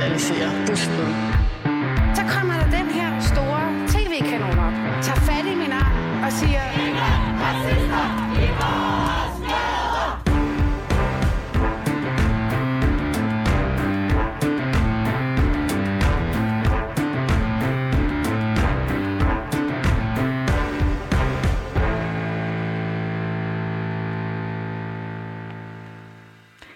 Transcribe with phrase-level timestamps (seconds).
[0.00, 0.48] realisere.
[0.66, 1.10] Du smed.
[2.14, 6.60] Så kommer der den her store tv-kanon op, tager fat i min arm og siger...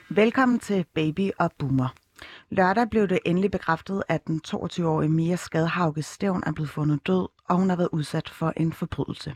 [0.09, 2.04] Velkommen til Baby og Boomer.
[2.51, 7.29] Lørdag blev det endelig bekræftet, at den 22-årige Mia Skadhauke Stævn er blevet fundet død,
[7.49, 9.35] og hun har været udsat for en forbrydelse.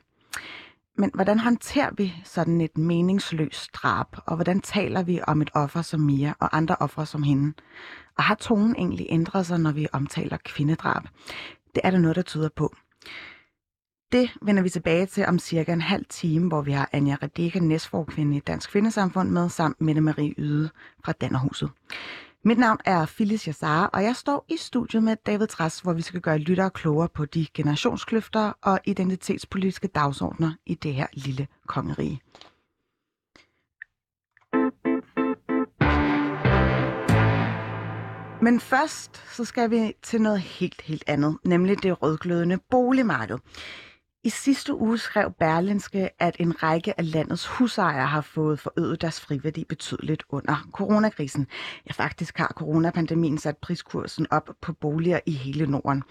[0.97, 5.83] Men hvordan håndterer vi sådan et meningsløst drab, og hvordan taler vi om et offer
[5.83, 7.53] som Mia og andre ofre som hende?
[8.17, 11.03] Og har tonen egentlig ændret sig, når vi omtaler kvindedrab?
[11.75, 12.75] Det er der noget, der tyder på.
[14.13, 17.59] Det vender vi tilbage til om cirka en halv time, hvor vi har Anja Redeka,
[17.59, 20.71] næstforkvinde i Dansk Kvindesamfund med, samt Mette Marie Yde
[21.05, 21.71] fra Dannerhuset.
[22.49, 26.03] Mit navn er Phyllis Jassar, og jeg står i studiet med David Træs, hvor vi
[26.03, 32.21] skal gøre lyttere klogere på de generationskløfter og identitetspolitiske dagsordner i det her lille kongerige.
[38.43, 43.39] Men først så skal vi til noget helt, helt andet, nemlig det rødglødende boligmarked.
[44.29, 49.21] I sidste uge skrev Berlinske, at en række af landets husejere har fået forøget deres
[49.21, 51.47] friværdi betydeligt under coronakrisen.
[51.87, 56.03] Ja, faktisk har coronapandemien sat priskursen op på boliger i hele Norden.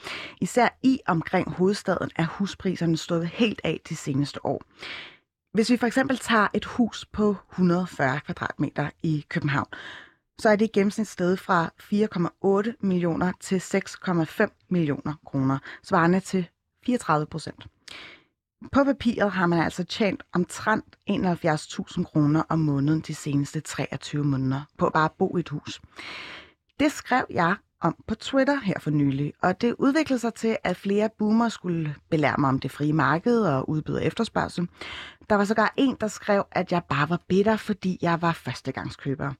[0.41, 4.63] Især i omkring hovedstaden er huspriserne stået helt af de seneste år.
[5.53, 9.67] Hvis vi for eksempel tager et hus på 140 kvadratmeter i København,
[10.39, 11.71] så er det i gennemsnit sted fra
[12.67, 16.47] 4,8 millioner til 6,5 millioner kroner, svarende til
[16.85, 17.67] 34 procent.
[18.71, 24.61] På papiret har man altså tjent omtrent 71.000 kroner om måneden de seneste 23 måneder
[24.77, 25.81] på bare at bo i et hus.
[26.79, 30.77] Det skrev jeg om på Twitter her for nylig, og det udviklede sig til, at
[30.77, 34.67] flere boomer skulle belære mig om det frie marked og udbyde efterspørgsel.
[35.29, 39.33] Der var sågar en, der skrev, at jeg bare var bitter, fordi jeg var førstegangskøber.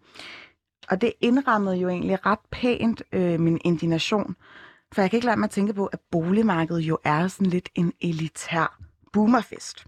[0.90, 4.36] Og det indrammede jo egentlig ret pænt øh, min indignation,
[4.94, 7.70] for jeg kan ikke lade mig at tænke på, at boligmarkedet jo er sådan lidt
[7.76, 8.80] en elitær
[9.14, 9.86] boomerfest.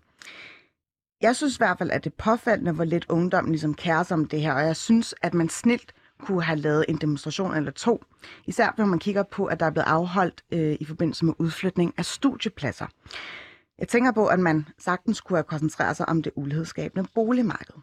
[1.21, 4.15] Jeg synes i hvert fald, at det er påfaldende, hvor lidt ungdommen ligesom kærer sig
[4.15, 7.71] om det her, og jeg synes, at man snilt kunne have lavet en demonstration eller
[7.71, 8.03] to.
[8.45, 11.93] Især når man kigger på, at der er blevet afholdt øh, i forbindelse med udflytning
[11.97, 12.88] af studiepladser.
[13.79, 17.75] Jeg tænker på, at man sagtens kunne have koncentreret sig om det ulighedsskabende boligmarked.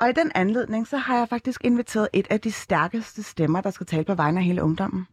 [0.00, 3.70] Og i den anledning, så har jeg faktisk inviteret et af de stærkeste stemmer, der
[3.70, 5.06] skal tale på vegne af hele ungdommen.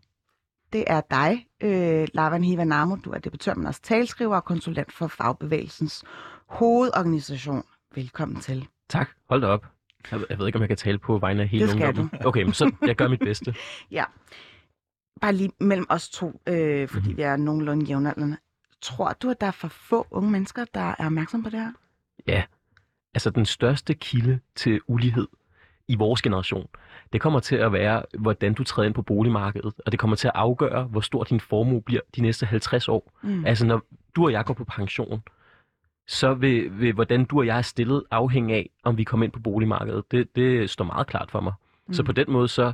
[0.73, 2.95] Det er dig, øh, Lavan Hivanamo.
[2.95, 6.03] Du er debattør, men også talskriver og konsulent for fagbevægelsens
[6.47, 7.63] hovedorganisation.
[7.95, 8.67] Velkommen til.
[8.89, 9.09] Tak.
[9.29, 9.65] Hold da op.
[10.11, 12.25] Jeg, jeg ved ikke, om jeg kan tale på vegne af hele Det skal ungdommen.
[12.25, 13.55] Okay, men så jeg gør mit bedste.
[13.91, 14.03] Ja.
[15.21, 17.05] Bare lige mellem os to, øh, fordi Mhm.
[17.05, 17.17] mm-hmm.
[17.17, 18.37] vi er nogenlunde jævnaldrende.
[18.81, 21.71] Tror du, at der er for få unge mennesker, der er opmærksom på det her?
[22.27, 22.43] Ja,
[23.13, 25.27] altså den største kilde til ulighed
[25.87, 26.67] i vores generation,
[27.13, 30.27] det kommer til at være, hvordan du træder ind på boligmarkedet, og det kommer til
[30.27, 33.11] at afgøre, hvor stor din formue bliver de næste 50 år.
[33.21, 33.45] Mm.
[33.45, 33.81] Altså når
[34.15, 35.23] du og jeg går på pension,
[36.07, 39.31] så vil, vil hvordan du og jeg er stillet afhænge af, om vi kommer ind
[39.31, 40.11] på boligmarkedet.
[40.11, 41.53] Det, det står meget klart for mig.
[41.87, 41.93] Mm.
[41.93, 42.73] Så på den måde så,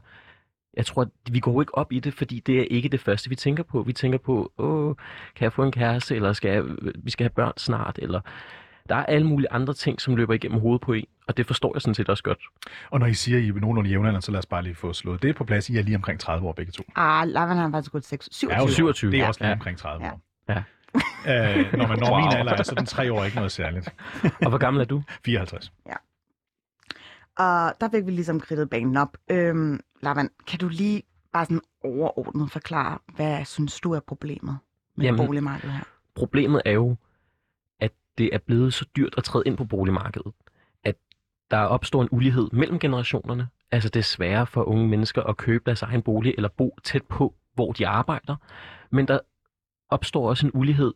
[0.73, 3.29] jeg tror, at vi går ikke op i det, fordi det er ikke det første,
[3.29, 3.81] vi tænker på.
[3.81, 4.95] Vi tænker på, åh,
[5.35, 6.63] kan jeg få en kæreste, eller skal jeg,
[6.95, 8.21] vi skal have børn snart, eller
[8.89, 11.71] der er alle mulige andre ting, som løber igennem hovedet på en, og det forstår
[11.75, 12.39] jeg sådan set også godt.
[12.91, 14.93] Og når I siger, at I er nogenlunde jævnaldrende, så lad os bare lige få
[14.93, 15.69] slået det på plads.
[15.69, 16.83] I er lige omkring 30 år begge to.
[16.95, 18.57] Ah, Lavan har faktisk gået 6, 27.
[18.57, 19.11] Er jo 27.
[19.11, 19.27] Det er Ja.
[19.27, 19.53] også lige Ja.
[19.53, 20.11] omkring 30 Ja.
[20.11, 20.21] år.
[20.49, 20.63] Ja.
[21.27, 22.19] Øh, når man når Wow.
[22.19, 23.89] min alder er, så den tre år ikke noget særligt.
[24.41, 25.03] Og hvor gammel er du?
[25.25, 25.71] 54.
[27.37, 29.17] Og der fik vi ligesom kridtet banen op.
[29.31, 31.03] Øhm, Lavan, kan du lige
[31.33, 34.57] bare sådan overordnet forklare, hvad synes du er problemet
[34.97, 35.83] med Jamen, boligmarkedet her?
[36.15, 36.95] Problemet er jo,
[38.17, 40.33] det er blevet så dyrt at træde ind på boligmarkedet,
[40.83, 40.95] at
[41.51, 43.47] der opstår en ulighed mellem generationerne.
[43.71, 47.03] Altså det er sværere for unge mennesker at købe deres egen bolig eller bo tæt
[47.03, 48.35] på, hvor de arbejder.
[48.91, 49.19] Men der
[49.89, 50.93] opstår også en ulighed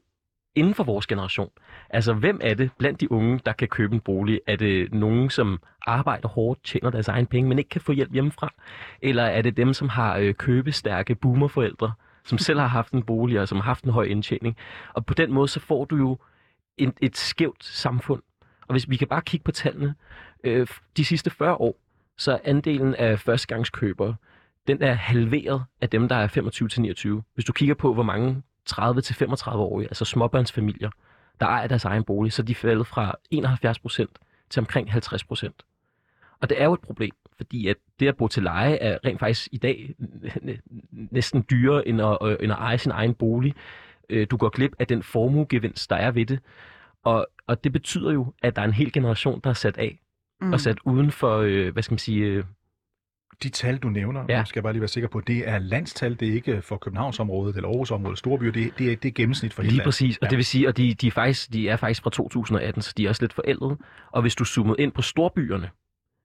[0.55, 1.49] inden for vores generation.
[1.89, 4.41] Altså hvem er det blandt de unge, der kan købe en bolig?
[4.47, 8.13] Er det nogen, som arbejder hårdt, tjener deres egen penge, men ikke kan få hjælp
[8.13, 8.53] hjemmefra?
[9.01, 11.91] Eller er det dem, som har øh, købestærke boomerforældre,
[12.25, 14.57] som selv har haft en bolig og som har haft en høj indtjening?
[14.93, 16.17] Og på den måde, så får du jo
[16.79, 18.21] en, et skævt samfund.
[18.67, 19.95] Og hvis vi kan bare kigge på tallene,
[20.43, 20.67] øh,
[20.97, 21.79] de sidste 40 år,
[22.17, 24.15] så er andelen af førstegangskøbere,
[24.67, 27.23] den er halveret af dem, der er 25-29.
[27.33, 30.89] Hvis du kigger på, hvor mange 30-35-årige, altså småbørnsfamilier,
[31.39, 35.23] der ejer deres egen bolig, så er de faldet fra 71 procent til omkring 50
[35.23, 35.63] procent.
[36.41, 39.19] Og det er jo et problem, fordi at det at bo til leje er rent
[39.19, 39.95] faktisk i dag
[40.91, 43.55] næsten dyrere end at, øh, end at eje sin egen bolig.
[44.09, 46.39] Øh, du går glip af den formuegevinst, der er ved det.
[47.03, 49.99] Og, og det betyder jo, at der er en hel generation, der er sat af
[50.41, 50.53] mm.
[50.53, 52.25] og sat uden for, øh, hvad skal man sige...
[52.25, 52.43] Øh,
[53.43, 54.43] de tal, du nævner, ja.
[54.43, 57.55] skal jeg bare lige være sikker på, det er landstal, det er ikke for Københavnsområdet
[57.55, 60.29] eller Aarhusområdet, Storbyer, det, det, er, det er gennemsnit for hele Lige præcis, og ja.
[60.29, 63.05] det vil sige, at de, de, er faktisk, de er faktisk fra 2018, så de
[63.05, 63.77] er også lidt forældrede.
[64.11, 65.69] Og hvis du zoomer ind på storbyerne,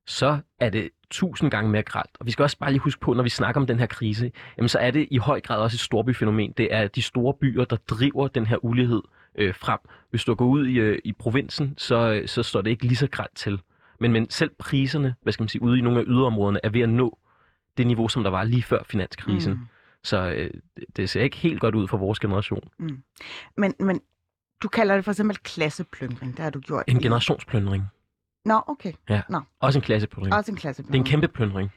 [0.06, 2.10] så er det tusind gange mere gralt.
[2.20, 4.32] Og vi skal også bare lige huske på, når vi snakker om den her krise,
[4.56, 6.52] jamen så er det i høj grad også et storbyfænomen.
[6.56, 9.02] Det er de store byer, der driver den her ulighed
[9.34, 9.78] øh, frem.
[10.10, 13.08] Hvis du går ud i, øh, i provinsen, så, så står det ikke lige så
[13.10, 13.60] gralt til.
[14.00, 16.80] Men, men selv priserne, hvad skal man sige, ude i nogle af yderområderne, er ved
[16.80, 17.18] at nå
[17.76, 19.52] det niveau, som der var lige før finanskrisen.
[19.52, 19.58] Mm.
[20.02, 20.50] Så øh,
[20.96, 22.68] det ser ikke helt godt ud for vores generation.
[22.78, 23.02] Mm.
[23.56, 24.00] Men, men
[24.62, 26.84] du kalder det for eksempel klasseplyndring, det har du gjort.
[26.86, 27.84] En generationsplyndring.
[28.44, 28.92] Nå, okay.
[29.08, 29.40] Ja, Nå.
[29.60, 30.34] også en klasseplyndring.
[30.34, 31.04] Også en klasseplyndring.
[31.04, 31.72] Det er en kæmpe plyndring.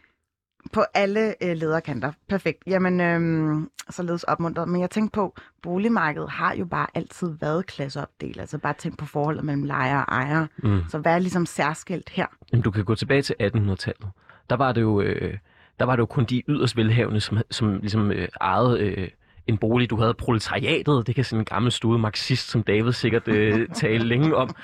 [0.74, 2.12] På alle øh, lederkanter.
[2.30, 2.64] Perfekt.
[2.68, 4.70] Jamen, øh, således opmuntret.
[4.70, 8.40] Men jeg tænkte på, boligmarkedet har jo bare altid været klasseopdelt.
[8.40, 10.48] Altså bare tænk på forholdet mellem lejer og ejer.
[10.58, 10.82] Mm.
[10.90, 12.26] Så hvad er ligesom særskilt her?
[12.52, 14.10] Jamen, du kan gå tilbage til 1800-tallet.
[14.50, 15.02] Der var det jo...
[15.02, 15.38] Øh,
[15.80, 19.08] der var det jo kun de yderst velhavende, som, som ligesom øh, ejede øh,
[19.48, 19.90] en bolig.
[19.90, 24.04] Du havde proletariatet, det kan sådan en gammel stude marxist, som David sikkert øh, tale
[24.04, 24.56] længe om.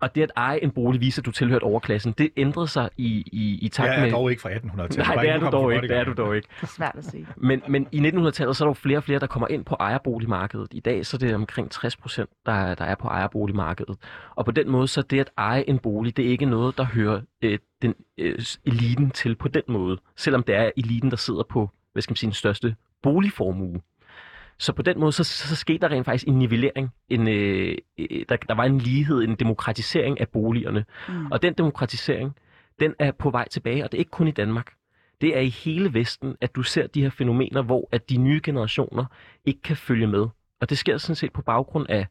[0.00, 3.24] Og det at eje en bolig viser, at du tilhørte overklassen, det ændrede sig i,
[3.32, 3.98] i, i takt med...
[3.98, 4.98] Jeg er dog ikke fra 1800-tallet.
[4.98, 5.88] Nej, det er du dog ikke.
[5.88, 6.48] Det er du dog ikke.
[6.60, 7.26] Det er svært at sige.
[7.36, 9.76] Men, men i 1900-tallet, så er der jo flere og flere, der kommer ind på
[9.80, 10.68] ejerboligmarkedet.
[10.72, 13.96] I dag så er det omkring 60 procent, der, der er på ejerboligmarkedet.
[14.34, 16.84] Og på den måde, så det at eje en bolig, det er ikke noget, der
[16.84, 19.98] hører øh, den øh, eliten til på den måde.
[20.16, 23.80] Selvom det er eliten, der sidder på, hvad skal man sige, den største boligformue.
[24.58, 26.90] Så på den måde, så, så, så skete der rent faktisk en nivellering.
[27.08, 27.76] En, øh,
[28.28, 30.84] der, der var en lighed, en demokratisering af boligerne.
[31.08, 31.26] Mm.
[31.32, 32.36] Og den demokratisering,
[32.80, 34.72] den er på vej tilbage, og det er ikke kun i Danmark.
[35.20, 38.40] Det er i hele Vesten, at du ser de her fænomener, hvor at de nye
[38.44, 39.04] generationer
[39.44, 40.26] ikke kan følge med.
[40.60, 42.06] Og det sker sådan set på baggrund af,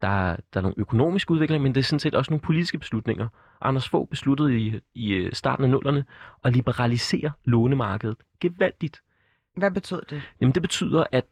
[0.00, 3.28] der, der er nogle økonomiske udviklinger, men det er sådan set også nogle politiske beslutninger.
[3.60, 6.04] Anders Fogh besluttede i, i øh, starten af nullerne
[6.44, 9.00] at liberalisere lånemarkedet gevaldigt.
[9.56, 10.22] Hvad betyder det?
[10.40, 11.24] Jamen det betyder, at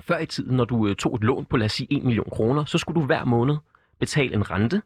[0.00, 2.28] før i tiden, når du øh, tog et lån på, lad os sige, 1 million
[2.32, 3.56] kroner, så skulle du hver måned
[3.98, 4.82] betale en rente,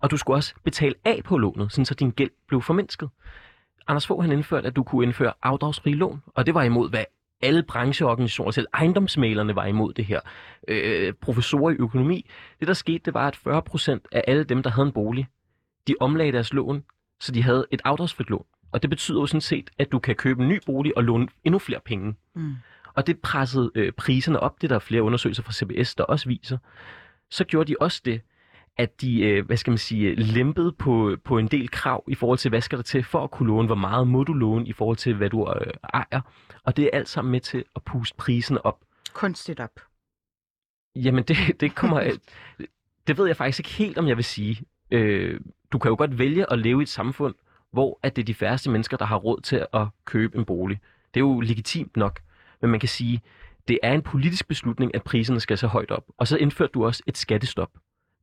[0.00, 3.08] og du skulle også betale af på lånet, sådan så din gæld blev formindsket.
[3.86, 7.04] Anders Fogh han indførte, at du kunne indføre afdragsfri lån, og det var imod, hvad
[7.42, 10.20] alle brancheorganisationer, selv ejendomsmalerne var imod det her.
[10.68, 12.26] Øh, professorer i økonomi.
[12.60, 15.26] Det, der skete, det var, at 40 procent af alle dem, der havde en bolig,
[15.88, 16.84] de omlagde deres lån,
[17.20, 18.44] så de havde et afdragsfrit lån.
[18.72, 21.28] Og det betyder jo sådan set, at du kan købe en ny bolig og låne
[21.44, 22.14] endnu flere penge.
[22.34, 22.54] Mm
[22.94, 24.62] og det pressede øh, priserne op.
[24.62, 26.58] Det der er flere undersøgelser fra CBS, der også viser.
[27.30, 28.20] Så gjorde de også det,
[28.76, 32.38] at de, øh, hvad skal man sige, lempede på, på en del krav i forhold
[32.38, 34.72] til, hvad skal der til for at kunne låne, hvor meget må du låne i
[34.72, 36.20] forhold til, hvad du øh, ejer.
[36.64, 38.80] Og det er alt sammen med til at puste priserne op.
[39.12, 39.80] Kunstigt op.
[40.96, 42.02] Jamen, det, det kommer...
[43.06, 44.62] det ved jeg faktisk ikke helt, om jeg vil sige.
[44.90, 45.40] Øh,
[45.72, 47.34] du kan jo godt vælge at leve i et samfund,
[47.70, 50.80] hvor at det er de færreste mennesker, der har råd til at købe en bolig.
[51.14, 52.20] Det er jo legitimt nok.
[52.62, 53.20] Men man kan sige,
[53.68, 56.04] det er en politisk beslutning, at priserne skal så højt op.
[56.18, 57.70] Og så indførte du også et skattestop.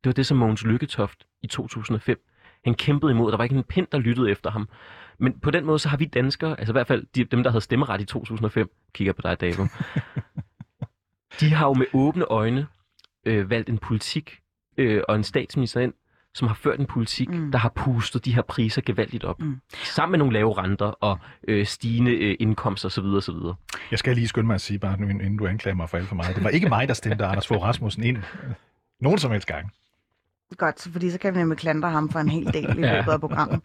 [0.04, 2.20] Det var det, som Mogens Lykketoft i 2005,
[2.64, 3.32] han kæmpede imod.
[3.32, 4.70] Der var ikke en pind, der lyttede efter ham.
[5.18, 7.50] Men på den måde, så har vi danskere, altså i hvert fald de, dem, der
[7.50, 9.56] havde stemmeret i 2005, kigger på dig, David,
[11.40, 12.68] de har jo med åbne øjne
[13.26, 14.40] øh, valgt en politik
[14.78, 15.94] øh, og en statsminister ind,
[16.40, 17.52] som har ført en politik, mm.
[17.52, 19.40] der har pustet de her priser gevaldigt op.
[19.40, 19.62] Mm.
[19.84, 23.04] Sammen med nogle lave renter og øh, stigende øh, indkomster osv.
[23.04, 23.36] osv.
[23.92, 26.08] Jeg skal lige skynde mig at sige, bare nu, inden du anklager mig for alt
[26.08, 26.36] for meget.
[26.36, 28.18] Det var ikke mig, der stemte Anders Fogh Rasmussen ind.
[29.02, 29.72] Nogen som helst gang.
[30.58, 33.12] Godt, så fordi så kan vi nemlig klandre ham for en hel del i løbet
[33.12, 33.62] af programmet.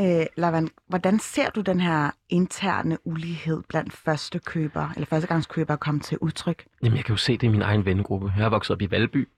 [0.00, 6.00] Øh, Lavan, hvordan ser du den her interne ulighed blandt første køber, eller førstegangskøbere komme
[6.00, 6.64] til udtryk?
[6.82, 8.32] Jamen, jeg kan jo se det i min egen vennegruppe.
[8.36, 9.28] Jeg er vokset op i Valby,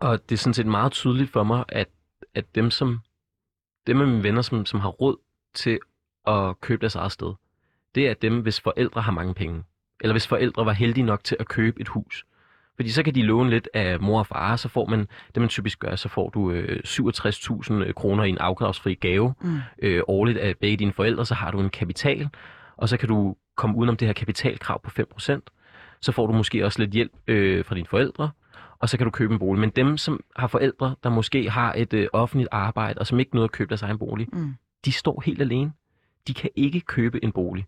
[0.00, 1.88] og det er sådan set meget tydeligt for mig, at,
[2.34, 3.00] at dem, som,
[3.86, 5.16] dem af mine venner, som, som har råd
[5.54, 5.78] til
[6.26, 7.34] at købe deres eget sted,
[7.94, 9.64] det er dem, hvis forældre har mange penge.
[10.00, 12.24] Eller hvis forældre var heldige nok til at købe et hus.
[12.76, 14.98] Fordi så kan de låne lidt af mor og far, så får man,
[15.34, 19.58] det man typisk gør, så får du øh, 67.000 kroner i en afdragsfri gave mm.
[19.78, 22.28] øh, årligt af begge dine forældre, så har du en kapital,
[22.76, 25.40] og så kan du komme udenom det her kapitalkrav på 5%.
[26.00, 28.30] Så får du måske også lidt hjælp øh, fra dine forældre,
[28.80, 29.60] og så kan du købe en bolig.
[29.60, 33.34] Men dem, som har forældre, der måske har et øh, offentligt arbejde, og som ikke
[33.34, 34.54] nåede at købe deres egen bolig, mm.
[34.84, 35.72] de står helt alene.
[36.26, 37.66] De kan ikke købe en bolig.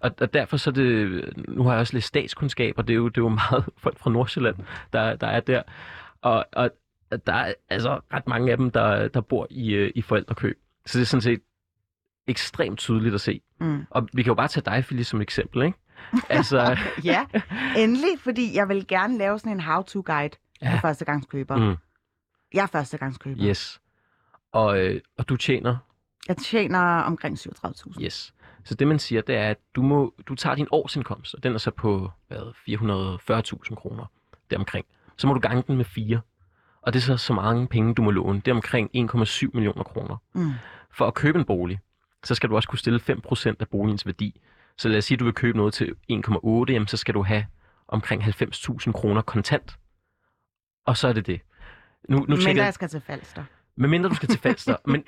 [0.00, 3.08] Og, og derfor så det, nu har jeg også lidt statskundskab, og det er jo,
[3.08, 4.56] det er jo meget folk fra Nordsjælland,
[4.92, 5.62] der, der er der.
[6.22, 6.70] Og, og
[7.26, 10.58] der er altså ret mange af dem, der, der bor i, øh, i forældrekøb.
[10.86, 11.40] Så det er sådan set
[12.26, 13.40] ekstremt tydeligt at se.
[13.60, 13.86] Mm.
[13.90, 15.78] Og vi kan jo bare tage dig, Phyllis, som eksempel, ikke?
[16.28, 17.26] Altså, ja,
[17.76, 20.74] endelig, fordi jeg vil gerne lave sådan en how-to-guide ja.
[20.74, 21.56] For førstegangskøber.
[21.56, 21.76] mm,
[22.54, 23.44] Jeg er førstegangskøber.
[23.48, 23.80] yes.
[24.52, 25.76] Og, øh, og du tjener
[26.28, 28.02] Jeg tjener omkring 37.000.
[28.04, 28.34] Yes.
[28.64, 31.54] Så det man siger, det er, at du, må, du tager din årsindkomst, og den
[31.54, 32.52] er så på hvad,
[33.70, 34.04] 440.000 kroner
[34.50, 34.86] deromkring.
[35.16, 36.20] Så må du gange den med 4.
[36.82, 38.40] Og det er så så mange penge, du må låne.
[38.40, 40.16] Det er omkring 1,7 millioner kroner.
[40.34, 40.50] Mm.
[40.90, 41.80] For at købe en bolig,
[42.24, 44.40] så skal du også kunne stille 5% af boligens værdi.
[44.78, 47.22] Så lad os sige, at du vil købe noget til 1,8, jamen så skal du
[47.22, 47.46] have
[47.88, 49.76] omkring 90.000 kroner kontant.
[50.86, 51.40] Og så er det det.
[52.08, 53.44] Nu, nu Men tjekker- jeg skal til Falster.
[53.76, 54.76] med mindre du skal til Falster.
[54.84, 55.04] Men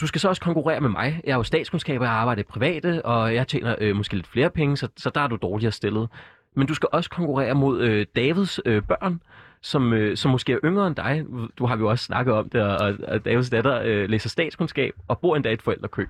[0.00, 1.20] du skal så også konkurrere med mig.
[1.24, 4.50] Jeg er jo statskundskaber, jeg arbejder i private, og jeg tjener øh, måske lidt flere
[4.50, 6.08] penge, så, så der er du dårligere stillet.
[6.56, 9.22] Men du skal også konkurrere mod øh, Davids øh, børn,
[9.62, 11.24] som, øh, som måske er yngre end dig.
[11.58, 14.92] Du har vi jo også snakket om det, og, og Davids datter øh, læser statskundskab
[15.08, 16.08] og bor endda i et forældrekøb.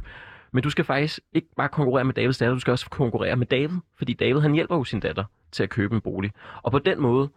[0.56, 3.46] Men du skal faktisk ikke bare konkurrere med Davids datter, du skal også konkurrere med
[3.46, 6.30] David, fordi David han hjælper jo sin datter til at købe en bolig.
[6.62, 7.28] Og på den måde,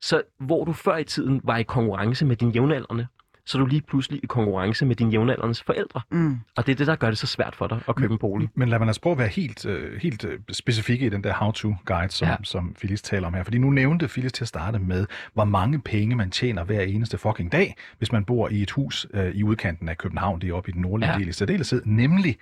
[0.00, 3.06] så hvor du før i tiden var i konkurrence med dine jævnaldrende,
[3.46, 6.00] så er du lige pludselig i konkurrence med dine jævnalderens forældre.
[6.10, 6.38] Mm.
[6.56, 8.48] Og det er det, der gør det så svært for dig at købe en bolig.
[8.54, 11.32] Men lad mig altså prøve at være helt, øh, helt øh, specifikke i den der
[11.32, 12.36] how-to-guide, som, ja.
[12.42, 13.42] Som Phyllis taler om her.
[13.42, 17.18] Fordi nu nævnte Phyllis til at starte med, hvor mange penge man tjener hver eneste
[17.18, 20.54] fucking dag, hvis man bor i et hus øh, i udkanten af København, det er
[20.54, 21.12] oppe i den nordlige.
[21.12, 21.18] Ja.
[21.18, 22.36] del i særdeleshed, nemlig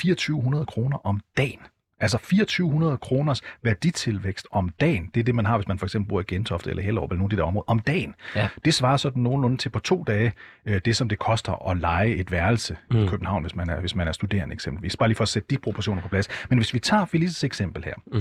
[0.00, 1.60] 2400 kroner om dagen.
[2.00, 5.10] Altså 2400 kroners værditilvækst om dagen.
[5.14, 7.18] Det er det, man har, hvis man for eksempel bor i Gentofte eller Hellerup eller
[7.18, 7.64] nogle af de der områder.
[7.68, 8.14] Om dagen.
[8.36, 8.48] Ja.
[8.64, 10.32] Det svarer sådan nogenlunde til på to dage,
[10.66, 12.96] øh, det som det koster at lege et værelse mm.
[13.04, 13.06] i.
[13.06, 14.96] København, hvis man, er, hvis man er studerende eksempelvis.
[14.96, 16.28] Bare lige for at sætte de proportioner på plads.
[16.50, 18.20] Men hvis vi tager Felices eksempel her, Mm.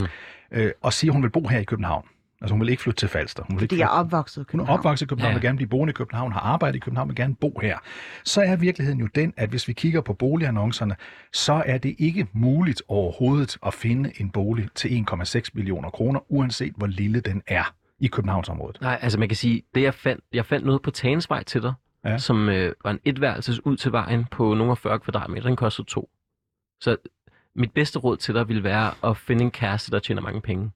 [0.52, 2.06] øh, og siger, at hun vil bo her i København.
[2.42, 3.44] Altså hun vil ikke flytte til Falster.
[3.50, 4.70] Hun vil ikke Fordi jeg er flytte- opvokset i hun København.
[4.76, 5.36] er opvokset i København, Ja.
[5.36, 7.78] vil gerne blive boende i København, har arbejdet i København, vil gerne bo her.
[8.24, 10.96] Så er virkeligheden jo den, at hvis vi kigger på boligannoncerne,
[11.34, 16.74] så er det ikke muligt overhovedet at finde en bolig til 1,6 millioner kroner, uanset
[16.78, 18.82] hvor lille den er i Københavnsområdet.
[18.82, 21.74] Nej, altså man kan sige, det jeg fandt, jeg fandt noget på Tagensvej til dig,
[22.06, 22.10] Ja.
[22.12, 22.18] ja.
[22.18, 25.48] som øh, var en etværelses ud til vejen på nogle af 40 kvadratmeter.
[25.48, 26.10] Den kostede to.
[26.82, 26.98] Så
[27.56, 30.72] mit bedste råd til dig ville være at finde en kæreste, der tjener mange penge.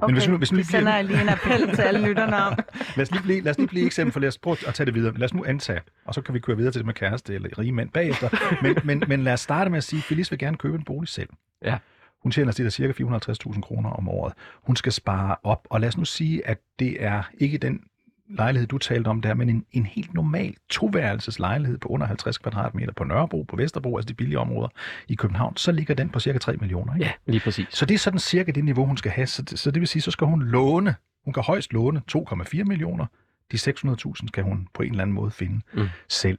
[0.00, 2.36] Okay, Men hvis nu- hvis nu det sender jeg lige en appel til alle lytterne
[2.36, 2.58] om.
[2.96, 4.84] Lad os lige blive, lad os lige blive eksempel, for lad os prøve at tage
[4.86, 5.14] det videre.
[5.14, 7.58] Lad os nu antage, og så kan vi køre videre til det med kæreste eller
[7.58, 8.28] rige mænd bagefter.
[8.62, 10.84] Men, men, men lad os starte med at sige, at Felice vil gerne købe en
[10.84, 11.28] bolig selv.
[11.64, 11.78] Ja.
[12.22, 14.32] Hun tjener cirka cirka 450.000 kroner om året.
[14.62, 17.80] Hun skal spare op, og lad os nu sige, at det er ikke den
[18.28, 22.38] lejlighed, du talte om der, men en, en helt normal toværelses lejlighed på under 50
[22.38, 24.68] kvadratmeter på Nørrebro, på Vesterbro, altså de billige områder
[25.08, 26.94] i København, så ligger den på cirka 3 millioner.
[26.94, 27.06] Ikke?
[27.06, 27.66] Ja, lige præcis.
[27.70, 29.26] Så det er sådan cirka det niveau, hun skal have.
[29.26, 30.94] Så, så det vil sige, så skal hun låne.
[31.24, 33.06] Hun kan højst låne 2,4 millioner.
[33.52, 35.88] De 600.000 skal hun på en eller anden måde finde mm.
[36.08, 36.38] Selv.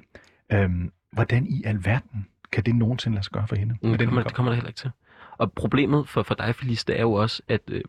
[0.51, 3.75] Øhm, hvordan i alverden kan det nogensinde lade sig gøre for hende?
[3.81, 4.91] Mm, det, kommer, det kommer der heller ikke til.
[5.37, 7.81] Og problemet for, for dig, Felice, det er jo også, at øh,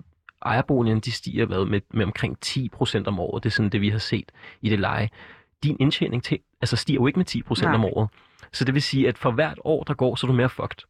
[0.45, 3.45] ejerboligerne, de stiger hvad, med, med omkring 10 procent om året.
[3.45, 4.33] Det er sådan det, vi har set
[4.63, 5.09] i det leje.
[5.63, 7.75] Din indtjening til, altså stiger jo ikke med 10 procent Nej.
[7.75, 8.09] om året.
[8.53, 10.83] Så det vil sige, at for hvert år, der går, så er du mere fucked.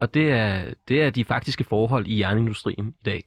[0.00, 3.24] Og det er, det er de faktiske forhold i jernindustrien i dag.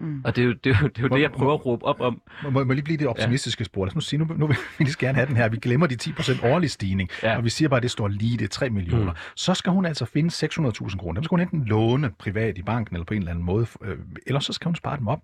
[0.00, 0.22] Mm.
[0.24, 1.66] Og det er jo det, er jo, det, er jo Hvor- det jeg prøver at
[1.66, 2.22] råbe op om.
[2.42, 3.84] Må, må, må lige blive det optimistiske spor.
[3.84, 5.48] Lad os nu sige, nu, nu vil vi lige gerne have den her.
[5.48, 7.30] Vi glemmer de 10% årlig stigning, ja.
[7.30, 7.36] Ja.
[7.36, 9.12] og vi siger bare, at det står lige, det er 3 millioner.
[9.12, 9.18] Mm.
[9.36, 11.14] Så skal hun altså finde 600.000 kroner.
[11.20, 13.98] Dem skal hun enten låne privat i banken, eller på en eller anden måde, øh,
[14.26, 15.20] eller så skal hun spare dem op.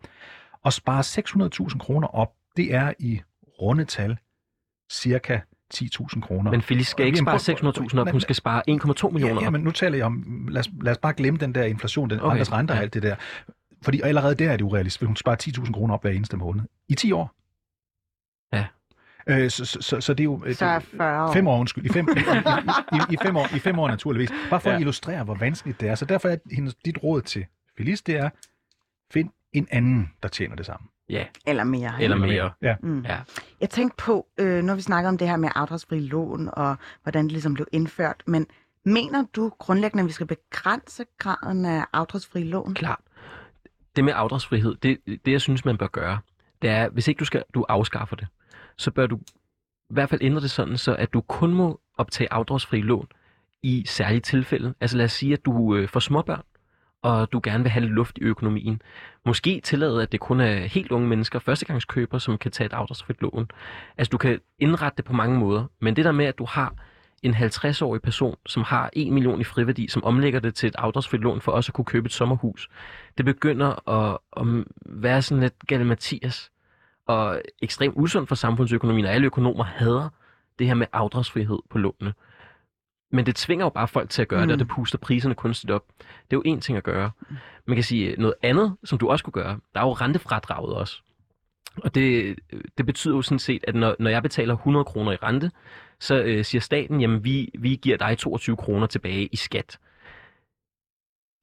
[0.64, 1.00] Og spare
[1.70, 3.20] 600.000 kroner op, det er i
[3.62, 4.16] rundetal
[4.92, 5.38] cirka
[5.74, 6.50] 10.000 kroner.
[6.50, 9.44] Men Felice skal ikke spare prøv- prøv- 600.000 op, hun skal spare 1,2 millioner Ja,
[9.44, 12.10] ja, men nu taler jeg om, lad os, lad os bare glemme den der inflation,
[12.10, 12.26] den okay.
[12.26, 12.82] Okay, andres renter og ja.
[12.82, 13.16] alt det der.
[13.82, 16.64] Fordi allerede der er det urealistisk, hvis hun sparer 10.000 kroner op hver eneste måned.
[16.88, 17.34] I 10 år.
[18.52, 18.66] Ja.
[19.26, 20.52] Øh, så, så, så, så det er jo...
[20.52, 21.32] Så er 40 år.
[21.32, 21.84] Fem år, undskyld.
[21.84, 22.20] I fem, i,
[22.96, 24.30] i, i, fem år, I fem år naturligvis.
[24.50, 24.72] Bare for ja.
[24.72, 24.76] Ja.
[24.76, 25.94] at illustrere, hvor vanskeligt det er.
[25.94, 28.30] Så derfor er hendes, dit råd til Felice, det er,
[29.12, 30.86] find en anden, der tjener det samme.
[31.08, 31.92] Ja, Eller mere.
[32.00, 32.50] eller mere.
[32.62, 32.76] Ja.
[32.82, 33.02] Mm.
[33.02, 33.18] Ja.
[33.60, 37.24] Jeg tænkte på, øh, når vi snakker om det her med afdragsfri lån, og hvordan
[37.24, 38.46] det ligesom blev indført, men
[38.84, 42.74] mener du grundlæggende, at vi skal begrænse graden af afdragsfri lån?
[42.74, 42.98] Klart.
[43.96, 46.18] Det med afdragsfrihed, det, det jeg synes, man bør gøre,
[46.62, 48.26] det er, hvis ikke du, skal, du afskaffer det,
[48.76, 49.16] så bør du
[49.90, 53.08] i hvert fald ændre det sådan, så at du kun må optage afdragsfri lån
[53.62, 54.74] i særlige tilfælde.
[54.80, 56.42] Altså lad os sige, at du øh, får småbørn,
[57.02, 58.82] og du gerne vil have lidt luft i økonomien.
[59.26, 63.22] Måske tillade, at det kun er helt unge mennesker, førstegangskøbere, som kan tage et afdragsfrit
[63.22, 63.50] lån.
[63.98, 66.74] Altså du kan indrette det på mange måder, men det der med, at du har
[67.26, 71.20] en 50-årig person, som har 1 million i friværdi, som omlægger det til et afdragsfrit
[71.20, 72.68] lån for også at kunne købe et sommerhus,
[73.18, 76.50] det begynder at, at være sådan lidt galimatias
[77.06, 80.08] og ekstremt usundt for samfundsøkonomien, og alle økonomer hader
[80.58, 82.14] det her med afdragsfrihed på lånene.
[83.12, 84.48] Men det tvinger jo bare folk til at gøre mm.
[84.48, 84.66] det, og Mm.
[84.66, 85.84] det puster priserne kunstigt op.
[86.30, 87.10] Det er jo én ting at gøre.
[87.66, 89.58] Man kan sige noget andet, som du også kunne gøre.
[89.74, 91.02] Der er jo rentefradraget også.
[91.76, 92.36] Og det,
[92.78, 95.50] det betyder jo sådan set, at når, når jeg betaler 100 kroner i rente,
[96.00, 99.78] så øh, siger staten, jamen vi, vi giver dig 22 kroner tilbage i skat.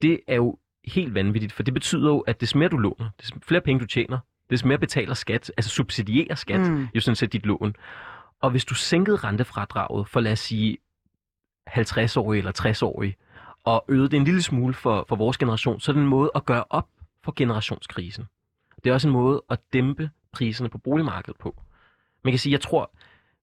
[0.02, 3.32] Det er jo helt vanvittigt, for det betyder jo, at des mere du låner, des
[3.42, 4.18] flere penge du tjener,
[4.50, 6.88] des mere betaler skat, altså subsidierer skat, Mm.
[6.94, 7.76] jo sådan set dit lån.
[8.40, 10.78] Og hvis du sænkede rentefradraget for lad os sige
[11.70, 13.16] 50-årige eller 60-årige,
[13.64, 16.30] og øgede det en lille smule for, for vores generation, så er det en måde
[16.34, 16.88] at gøre op
[17.24, 18.24] for generationskrisen.
[18.84, 21.62] Det er også en måde at dæmpe priserne på boligmarkedet på.
[22.24, 22.90] Man kan sige, jeg tror,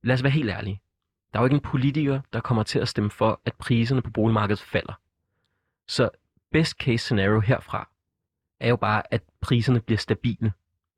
[0.04, 0.82] lad os være helt ærlige,
[1.34, 4.10] der er jo ikke en politiker, der kommer til at stemme for, at priserne på
[4.12, 4.94] boligmarkedet falder.
[5.88, 6.10] Så
[6.52, 7.90] best case scenario herfra
[8.60, 10.52] er jo bare, at priserne bliver stabile.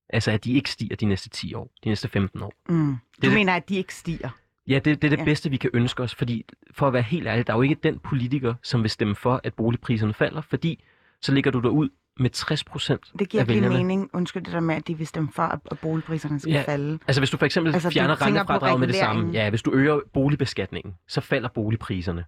[0.09, 2.53] Altså, at de ikke stiger de næste 10 år, de næste 15 år.
[2.69, 2.87] Mm.
[2.91, 4.29] Du det- mener, at de ikke stiger?
[4.67, 5.23] Ja, det, det er det Ja.
[5.23, 7.75] bedste, vi kan ønske os, fordi for at være helt ærlig, der er jo ikke
[7.83, 10.83] den politiker, som vil stemme for, at boligpriserne falder, fordi
[11.21, 14.75] så ligger du derud med 60 procent Det giver ikke mening, undskyld det der med,
[14.75, 16.61] at de vil stemme for, at boligpriserne skal Ja.
[16.61, 16.99] falde.
[17.07, 19.99] Altså hvis du for eksempel Altså, fjerner rentefradraget med det samme, ja, hvis du øger
[20.13, 22.25] boligbeskatningen, så falder boligpriserne.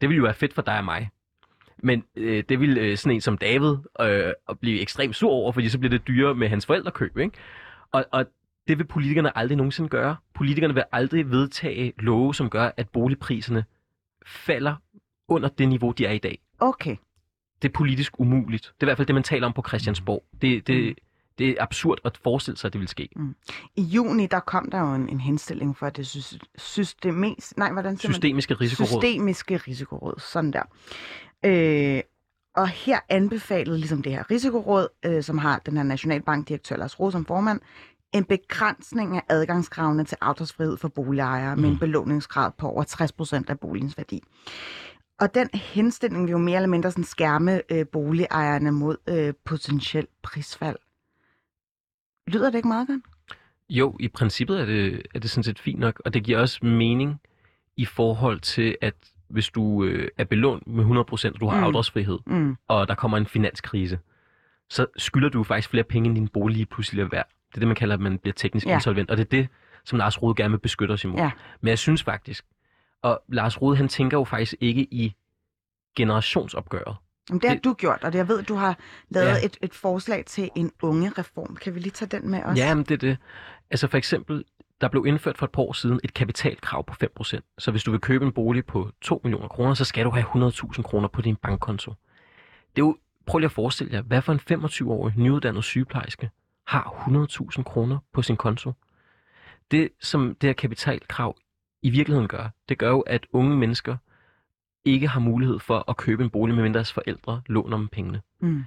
[0.00, 1.10] Det vil jo være fedt for dig og mig.
[1.82, 5.68] Men øh, det vil øh, sådan en som David øh, blive ekstremt sur over, fordi
[5.68, 7.18] så bliver det dyrere med hans forældrekøb.
[7.18, 7.38] Ikke?
[7.92, 8.26] Og, og
[8.68, 10.16] det vil politikerne aldrig nogensinde gøre.
[10.34, 13.64] Politikerne vil aldrig vedtage love, som gør, at boligpriserne
[14.26, 14.74] falder
[15.28, 16.38] under det niveau, de er i dag.
[16.60, 16.96] Okay.
[17.62, 18.62] Det er politisk umuligt.
[18.62, 20.24] Det er i hvert fald det, man taler om på Christiansborg.
[20.42, 20.62] Det, Mm.
[20.66, 20.98] det,
[21.38, 23.08] det er absurd at forestille sig, at det vil ske.
[23.76, 27.54] I juni, der kom der jo en, en henstilling for det sy- systemis...
[27.56, 28.16] Nej, hvordan siger man det?
[28.16, 28.88] Systemiske risikoråd.
[29.02, 30.62] Systemiske risikoråd, sådan der.
[31.44, 32.00] Øh,
[32.56, 37.12] og her anbefalede ligesom det her risikoråd, øh, som har den her nationalbankdirektør Lars Roth
[37.12, 37.60] som formand,
[38.12, 41.78] en begrænsning af adgangskravene til afdragsfrihed for boligejere med en Mm.
[41.78, 44.22] belåningsgrad på over 60 procent af boligens værdi.
[45.22, 50.06] Og den henstilling vil jo mere eller mindre sådan skærme øh, boligejerne mod øh, potentiel
[50.22, 50.76] prisfald.
[52.26, 53.00] Lyder det ikke meget godt?
[53.70, 56.66] Jo, i princippet er det, er det sådan set fint nok, og det giver også
[56.66, 57.20] mening
[57.76, 58.94] i forhold til, at
[59.28, 61.64] hvis du øh, er belånt med 100%, og du har Mm.
[61.64, 62.56] afdragsfrihed, Mm.
[62.68, 63.98] og der kommer en finanskrise,
[64.70, 67.28] så skylder du faktisk flere penge, end din bolig lige pludselig er værd.
[67.48, 68.74] Det er det, man kalder, at man bliver teknisk ja.
[68.74, 69.48] insolvent, og det er det,
[69.84, 71.18] som Lars Rode gerne vil beskytte os imod.
[71.18, 71.30] Ja.
[71.60, 72.44] Men jeg synes faktisk,
[73.02, 75.14] og Lars Rode, han tænker jo faktisk ikke i
[75.96, 76.96] generationsopgøret.
[77.30, 79.44] Jamen, det har Det- du gjort, og det, jeg ved, du har lavet Ja.
[79.46, 81.56] et, et forslag til en unge-reform.
[81.56, 82.58] Kan vi lige tage den med os?
[82.58, 83.18] Ja, men det er det.
[83.70, 84.44] Altså for eksempel,
[84.80, 87.40] der blev indført for et par år siden et kapitalkrav på 5%.
[87.58, 90.24] Så hvis du vil købe en bolig på 2 millioner kroner, så skal du have
[90.24, 91.90] 100.000 kroner på din bankkonto.
[92.76, 96.30] Det er jo, prøv lige at forestille jer, hvad for en 25-årig nyuddannet sygeplejerske
[96.66, 96.82] har
[97.56, 98.72] 100.000 kroner på sin konto?
[99.70, 101.36] Det, som det her kapitalkrav
[101.82, 103.96] i virkeligheden gør, det gør jo, at unge mennesker
[104.84, 108.64] ikke har mulighed for at købe en bolig, medmindre deres forældre låner dem pengene Mm.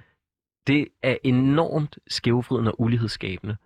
[0.66, 3.56] det er enormt skævvridende og ulighedsskabende.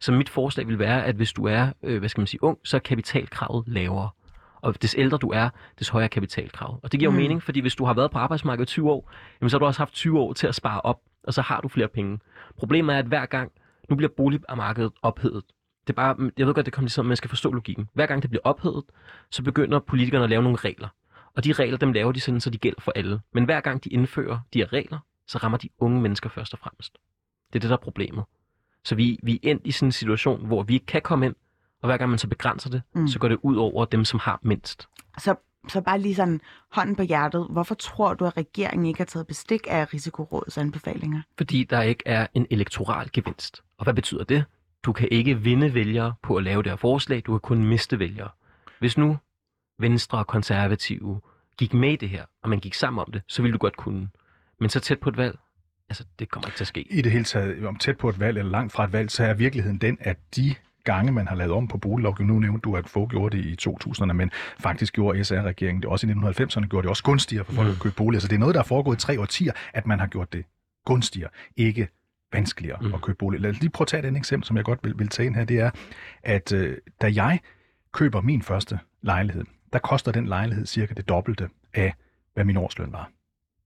[0.00, 2.58] Så mit forslag vil være, at hvis du er, øh, hvad skal man sige, ung,
[2.64, 4.08] så er kapitalkravet lavere.
[4.60, 6.80] Og des ældre du er, des højere er kapitalkravet.
[6.82, 7.22] Og det giver jo Mm.
[7.22, 9.64] mening, fordi hvis du har været på arbejdsmarkedet i 20 år, jamen så har du
[9.66, 12.18] også haft 20 år til at spare op, og så har du flere penge.
[12.58, 13.52] Problemet er, at hver gang,
[13.90, 15.44] nu bliver boligmarkedet ophedet.
[15.90, 17.88] Det er bare, jeg ved godt, det kommer ligesom, man skal forstå logikken.
[17.92, 18.84] Hver gang det bliver ophedet,
[19.30, 20.88] så begynder politikerne at lave nogle regler.
[21.36, 23.20] Og de regler, dem laver de sådan, så de gælder for alle.
[23.32, 26.58] Men hver gang de indfører de her regler, så rammer de unge mennesker først og
[26.58, 26.92] fremmest.
[27.52, 28.24] Det er det, der er problemet.
[28.84, 31.34] Så vi, vi er endt i sådan en situation, hvor vi ikke kan komme ind,
[31.82, 33.00] og hver gang man så begrænser det, Mm.
[33.00, 33.08] mm.
[33.08, 34.88] så går det ud over dem, som har mindst.
[35.18, 35.34] Så,
[35.68, 36.40] så bare lige sådan
[36.72, 37.46] hånden på hjertet.
[37.50, 41.22] Hvorfor tror du, at regeringen ikke har taget bestik af risikorådets anbefalinger?
[41.36, 43.62] Fordi der ikke er en elektoral gevinst.
[43.78, 44.44] Og hvad betyder det?
[44.84, 47.98] Du kan ikke vinde vælgere på at lave det her forslag, du kan kun miste
[47.98, 48.28] vælgere.
[48.78, 49.18] Hvis nu
[49.78, 51.20] Venstre og Konservative
[51.58, 53.76] gik med i det her, og man gik sammen om det, så ville du godt
[53.76, 54.08] kunne.
[54.60, 55.38] Men så tæt på et valg,
[55.88, 56.86] altså det kommer ikke til at ske.
[56.92, 59.24] I det hele taget, om tæt på et valg eller langt fra et valg, så
[59.24, 62.76] er virkeligheden den, at de gange, man har lavet om på boliglovgivningen, nu nævnte du,
[62.76, 66.82] at få gjorde det i 2000'erne, men faktisk gjorde SR-regeringen det også i 1990'erne, gjorde
[66.82, 67.72] det også gunstigere for folk Mm.
[67.72, 68.20] at købe boliger.
[68.20, 70.44] Så det er noget, der er foregået i tre årtier, at man har gjort det
[70.86, 71.88] gunstigere, ikke
[72.32, 72.94] vanskeligere mm.
[72.94, 73.40] At købe bolig.
[73.40, 75.34] Lad os lige prøve at tage et eksempel, som jeg godt vil, vil tage ind
[75.36, 75.44] her.
[75.44, 75.70] Det er,
[76.22, 77.40] at øh, da jeg
[77.92, 81.94] køber min første lejlighed, der koster den lejlighed cirka det dobbelte af,
[82.34, 83.10] hvad min årsløn var.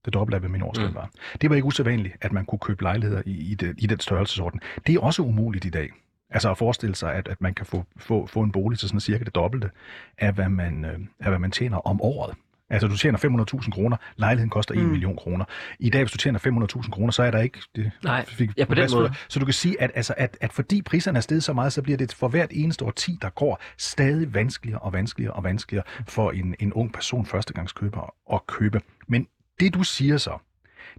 [0.05, 0.95] Det dobbelte af, hvad min årsløn Mm.
[0.95, 1.09] var.
[1.41, 4.61] Det var ikke usædvanligt, at man kunne købe lejligheder i, i, det, i den størrelsesorden.
[4.87, 5.89] Det er også umuligt i dag.
[6.29, 8.99] Altså at forestille sig, at, at man kan få, få, få en bolig til sådan
[8.99, 9.69] cirka det dobbelte
[10.17, 12.35] af, hvad man, øh, af, hvad man tjener om året.
[12.69, 13.17] Altså, du tjener
[13.63, 14.89] 500.000 kroner, lejligheden koster 1 Mm.
[14.89, 15.45] million kroner.
[15.79, 16.39] I dag, hvis du tjener
[16.83, 17.59] 500.000 kroner, så er der ikke...
[17.75, 19.13] Det, Nej, fik ja, på den måde.
[19.27, 21.81] Så du kan sige, at, altså, at, at fordi priserne er steget så meget, så
[21.81, 26.31] bliver det for hvert eneste årti, der går, stadig vanskeligere og vanskeligere og vanskeligere for
[26.31, 28.81] en, en ung person, førstegangskøber, at købe.
[29.07, 29.27] Men
[29.59, 30.37] det, du siger så,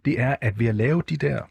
[0.04, 1.42] det er, at ved at lave de der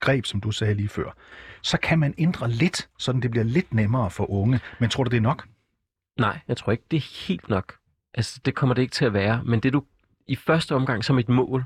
[0.00, 1.16] greb, som du sagde lige før,
[1.62, 4.60] så kan man ændre lidt, så det bliver lidt nemmere for unge.
[4.78, 5.46] Men tror du, det er nok?
[6.18, 7.74] Nej, jeg tror ikke, det er helt nok.
[8.16, 9.42] Altså, det kommer det ikke til at være.
[9.44, 9.82] Men det du
[10.26, 11.64] i første omgang som et mål,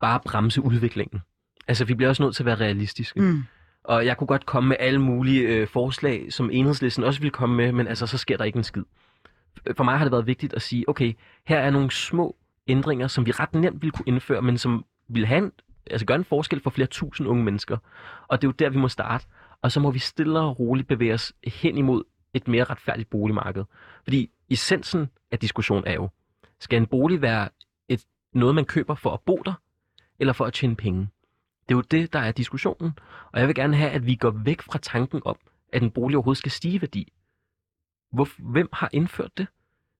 [0.00, 1.20] bare bremse udviklingen.
[1.68, 3.20] Altså, vi bliver også nødt til at være realistiske.
[3.20, 3.42] Mm.
[3.84, 7.56] Og jeg kunne godt komme med alle mulige øh, forslag, som enhedslisten også ville komme
[7.56, 8.82] med, men altså, så sker der ikke en skid.
[9.76, 11.12] For mig har det været vigtigt at sige, okay,
[11.46, 12.36] her er nogle små
[12.66, 15.52] ændringer, som vi ret nemt ville kunne indføre, men som vil have en,
[15.90, 17.76] altså gøre en forskel for flere tusind unge mennesker.
[18.28, 19.26] Og det er jo der, vi må starte.
[19.62, 22.02] Og så må vi stille og roligt bevæge os hen imod
[22.34, 23.64] et mere retfærdigt boligmarked.
[24.04, 26.08] Fordi essensen af diskussion er jo,
[26.60, 27.48] skal en bolig være
[27.88, 29.52] et, noget, man køber for at bo der,
[30.18, 31.08] eller for at tjene penge?
[31.68, 32.98] Det er jo det, der er diskussionen.
[33.32, 35.36] Og jeg vil gerne have, at vi går væk fra tanken om,
[35.72, 37.12] at en bolig overhovedet skal stige i værdi.
[38.12, 39.46] Hvor, hvem har indført det?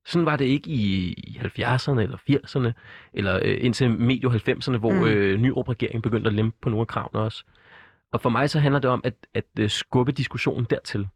[0.05, 2.73] Sådan var det ikke i, i 70'erne eller 80'erne,
[3.13, 5.05] eller øh, indtil medio 90'erne, hvor Mm.
[5.05, 7.45] øh, Nyrup-regeringen begyndte at lempe på nogle af kravene også.
[8.13, 11.09] Og for mig så handler det om at, at øh, skubbe diskussionen dertil.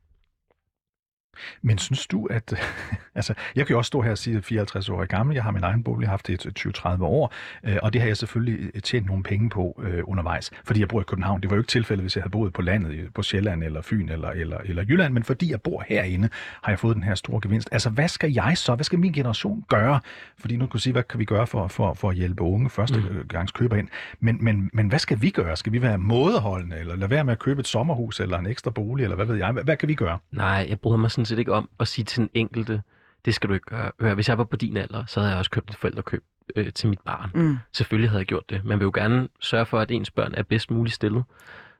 [1.62, 2.55] Men synes du, at...
[3.14, 5.35] altså, jeg kan jo også stå her og sige, at jeg er 54 år gammel.
[5.35, 7.33] Jeg har min egen bolig, jeg har haft det i 20-30 år.
[7.64, 10.88] Øh, og det har jeg selvfølgelig øh, tjent nogle penge på øh, undervejs, fordi jeg
[10.88, 11.40] bor i København.
[11.40, 14.09] Det var jo ikke tilfældet, hvis jeg havde boet på landet, på Sjælland eller Fyn
[14.09, 15.12] eller, eller, eller Jylland.
[15.12, 16.29] Men fordi jeg bor herinde,
[16.62, 17.68] har jeg fået den her store gevinst.
[17.72, 18.75] Altså, hvad skal jeg så?
[18.75, 20.01] Hvad skal min generation gøre?
[20.38, 22.70] Fordi nu kan du sige, hvad kan vi gøre for, for, for at hjælpe unge
[22.70, 23.29] første mm.
[23.29, 23.88] gangs køber ind?
[24.20, 25.57] Men, men, men hvad skal vi gøre?
[25.57, 28.70] Skal vi være mådeholdende, eller lade være med at købe et sommerhus eller en ekstra
[28.70, 29.53] bolig, eller hvad ved jeg?
[29.53, 30.18] Hvad, hvad kan vi gøre?
[30.33, 32.83] Nej, jeg bryder mig sådan set ikke om at sige til den enkelte,
[33.25, 33.93] det skal du ikke gøre.
[34.01, 36.25] Hør, Hvis jeg var på din alder, så havde jeg også købt et forældrekøb
[36.57, 37.31] øh, til mit barn.
[37.35, 37.59] Mm.
[37.73, 38.65] Selvfølgelig havde jeg gjort det.
[38.65, 41.25] Man vil jo gerne sørge for, at ens børn er bedst muligt stillet.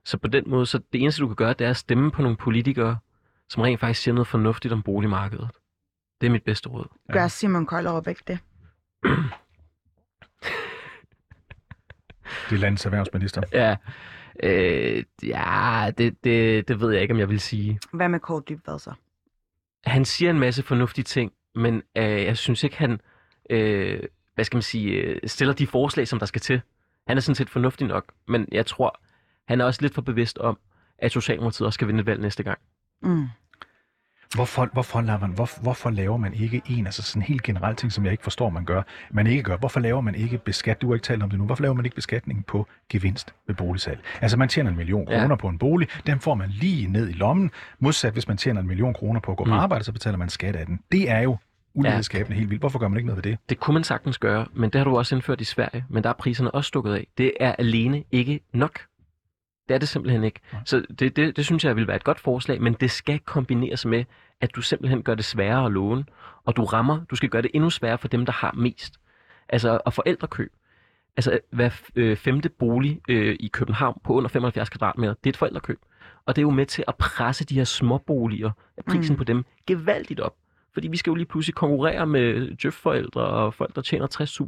[0.05, 2.23] Så på den måde, så det eneste du kan gøre, det er at stemme på
[2.23, 2.97] nogle politikere,
[3.49, 5.49] som rent faktisk siger noget fornuftigt om boligmarkedet.
[6.21, 6.87] Det er mit bedste råd.
[7.13, 8.39] Gør Simon Kollerup ikke det?
[12.51, 13.43] Det er landets erhvervsminister.
[13.53, 13.77] Ja,
[14.43, 17.81] øh, ja det, det, det ved jeg ikke, om jeg vil sige.
[17.93, 18.93] Hvad med Kåre Dybvad så?
[19.87, 23.01] Han siger en masse fornuftige ting, men øh, jeg synes ikke, han
[23.51, 24.03] øh,
[24.35, 26.61] hvad skal man sige, øh, stiller de forslag, som der skal til.
[27.07, 29.01] Han er sådan set fornuftig nok, men jeg tror,
[29.49, 30.59] han er også lidt for bevidst om,
[30.99, 32.59] at Socialdemokratiet også skal vinde et valg næste gang.
[33.03, 33.27] Mm.
[34.37, 37.77] Hvorfor, hvorfor, laver man, hvor, hvorfor laver man ikke en, altså sådan en helt generel
[37.77, 39.57] ting, som jeg ikke forstår, man gør, man ikke gør.
[39.57, 41.85] Hvorfor laver man ikke beskat, du har ikke talt om det nu, hvorfor laver man
[41.85, 44.01] ikke beskatning på gevinst ved boligsalg?
[44.21, 45.19] Altså man tjener en million Ja.
[45.21, 48.61] kroner på en bolig, den får man lige ned i lommen, modsat hvis man tjener
[48.61, 49.59] en million kroner på at gå på Mm.
[49.59, 50.81] arbejde, så betaler man skat af den.
[50.93, 51.37] Det er jo
[51.75, 52.63] ulighedsskabende helt vildt.
[52.63, 53.39] Hvorfor gør man ikke noget ved det?
[53.49, 56.09] Det kunne man sagtens gøre, men det har du også indført i Sverige, men der
[56.09, 57.07] er priserne også stukket af.
[57.19, 58.79] Det er alene ikke nok.
[59.69, 60.41] Det er det simpelthen ikke.
[60.65, 63.87] Så det, det, det synes jeg vil være et godt forslag, men det skal kombineres
[63.87, 64.05] med,
[64.41, 66.05] at du simpelthen gør det sværere at låne,
[66.45, 68.95] og du rammer, du skal gøre det endnu sværere for dem, der har mest.
[69.49, 70.53] Altså, og forældrekøb.
[71.17, 75.37] Altså, hver øh, femte bolig øh, i København på under 75 kvadratmeter, det er et
[75.37, 75.79] forældrekøb.
[76.27, 78.51] Og det er jo med til at presse de her småboliger,
[78.87, 79.19] prisen Mm.
[79.19, 80.35] på dem, gevaldigt op.
[80.73, 84.07] Fordi vi skal jo lige pludselig konkurrere med djøf-forældre og folk, der tjener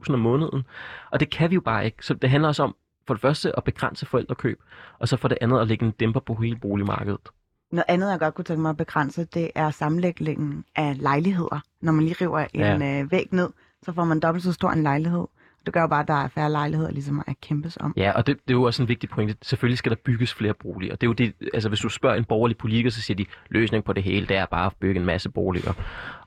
[0.09, 0.63] 60.000 om måneden.
[1.11, 1.97] Og det kan vi jo bare ikke.
[2.07, 2.77] Så det handler også om,
[3.09, 4.61] for det første at begrænse forældrekøb,
[4.99, 7.29] og så for det andet at lægge en dæmper på hele boligmarkedet.
[7.73, 11.61] Noget andet, jeg godt kunne tænke mig at begrænse, det er sammenlægningen af lejligheder.
[11.81, 13.49] Når man lige river en øh, væg ned,
[13.83, 15.27] så får man dobbelt så stor en lejlighed.
[15.66, 17.94] Det gør jo bare, at der er færre lejligheder, ligesom at kæmpes om.
[17.97, 19.37] Ja, og det, det er jo også en vigtig pointe.
[19.42, 20.92] Selvfølgelig skal der bygges flere boliger.
[20.97, 23.85] Det er jo det, altså hvis du spørger en borgerlig politiker, så siger de, løsning
[23.85, 25.73] på det hele, det er bare at bygge en masse boliger.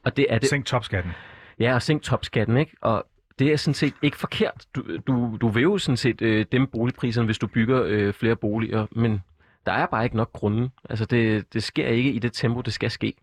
[0.04, 1.12] Og det er det, Sænk topskatten.
[1.60, 2.76] Ja, og sænk topskatten, ikke?
[2.82, 3.06] Og
[3.42, 4.66] det er sådan set ikke forkert.
[4.76, 8.36] Du, du, du vil jo sådan set øh, dem boligpriserne, hvis du bygger øh, flere
[8.36, 9.22] boliger, men
[9.66, 10.70] der er bare ikke nok grunde.
[10.90, 13.14] Altså, det, det sker ikke i det tempo, det skal ske.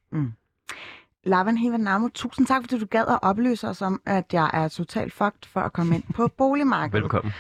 [1.25, 5.13] Lavan Hivanamo, tusind tak, fordi du gad at oplyse os om, at jeg er totalt
[5.13, 6.95] fucked for at komme ind på boligmarkedet.
[6.95, 7.33] Velbekomme.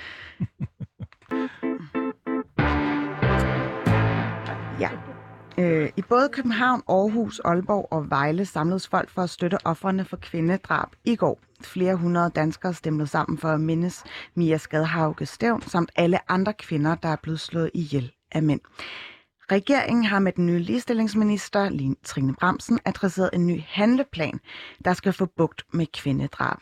[4.80, 4.90] Ja.
[5.58, 10.16] Øh, I både København, Aarhus, Aalborg og Vejle samledes folk for at støtte offrene for
[10.16, 11.40] kvindedrab i går.
[11.60, 16.94] Flere hundrede danskere stemte sammen for at mindes Mia Skadhauge Stævn, samt alle andre kvinder,
[16.94, 18.60] der er blevet slået ihjel af mænd.
[19.52, 24.40] Regeringen har med den nye ligestillingsminister, Trine Bremsen, adresseret en ny handleplan,
[24.84, 26.58] der skal få bugt med kvindedrab.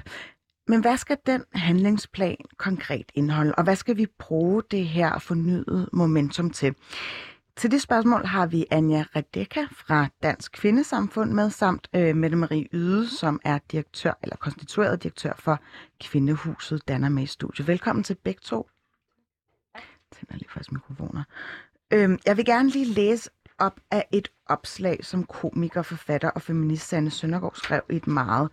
[0.68, 5.88] Men hvad skal den handlingsplan konkret indeholde, og hvad skal vi bruge det her fornyede
[5.92, 6.74] momentum til?
[7.56, 12.68] Til det spørgsmål har vi Anja Redeka fra Dansk Kvindesamfund med, samt øh, Mette Marie
[12.72, 15.60] Yde, som er direktør, eller konstitueret direktør for
[16.00, 17.68] Kvindehuset, Danner med i studiet.
[17.68, 18.68] Velkommen til begge to.
[19.74, 21.22] Jeg tænder lige faktisk mikrofoner.
[21.90, 26.88] Øhm, jeg vil gerne lige læse op af et opslag, som komiker, forfatter og feminist
[26.88, 28.50] Sanne Søndergaard skrev i et meget...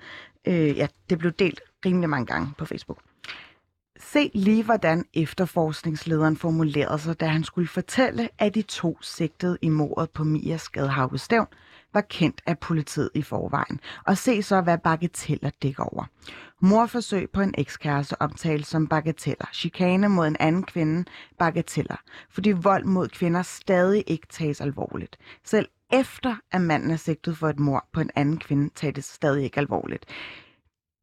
[0.47, 2.99] Øh, ja, det blev delt rimelig mange gange på Facebook.
[3.99, 9.69] Se lige, hvordan efterforskningslederen formulerede sig, da han skulle fortælle, at de to sigtede i
[9.69, 11.47] mordet på Mia Skadhauge Stævn
[11.93, 13.79] var kendt af politiet i forvejen.
[14.05, 16.05] Og se så, hvad bagateller dækker over.
[16.59, 19.45] Morforsøg på en ekskæreste omtales som bagateller.
[19.53, 21.05] Chikane mod en anden kvinde,
[21.39, 22.01] bagateller.
[22.29, 25.17] Fordi vold mod kvinder stadig ikke tages alvorligt.
[25.43, 29.03] Selv efter at manden er sigtet for et mord på en anden kvinde, tages det
[29.03, 30.05] stadig ikke alvorligt.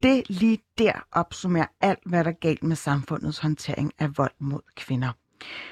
[0.02, 4.60] Det lige der opsummerer alt, hvad der er galt med samfundets håndtering af vold mod
[4.76, 5.08] kvinder.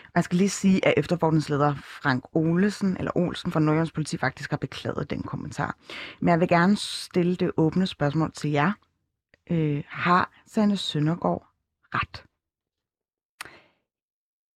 [0.04, 4.50] Og jeg skal lige sige, at efterforskningsleder Frank Olesen, eller Olsen fra Nordjyllands Politi, faktisk
[4.50, 5.76] har beklaget den kommentar.
[6.20, 8.72] Men jeg vil gerne stille det åbne spørgsmål til jer.
[9.50, 11.46] Øh, har Sanne Søndergaard
[11.94, 12.24] ret?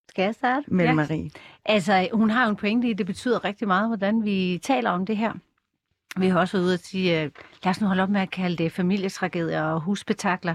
[0.09, 0.65] Skal jeg starte?
[0.69, 0.95] Mette Ja.
[0.95, 1.31] Marie.
[1.65, 4.91] Altså, hun har jo en pointe i, at det betyder rigtig meget, hvordan vi taler
[4.91, 5.33] om det her.
[6.17, 7.31] Vi har også været ude at sige, at
[7.65, 10.55] lad os nu holde op med at kalde det familietragedier og husbetakler,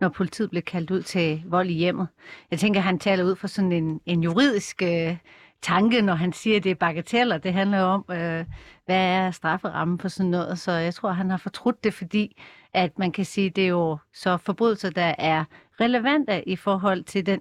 [0.00, 2.08] når politiet blev kaldt ud til vold i hjemmet.
[2.50, 5.16] Jeg tænker, at han taler ud fra sådan en, en juridisk øh,
[5.62, 7.38] tanke, når han siger, at det er bagateller.
[7.38, 8.44] Det handler jo om, øh,
[8.86, 10.58] hvad er strafferammen for sådan noget.
[10.58, 12.42] Så jeg tror, han har fortrudt det, fordi
[12.74, 15.44] at man kan sige, at det er jo så forbrydelser, der er
[15.80, 17.40] relevante i forhold til den,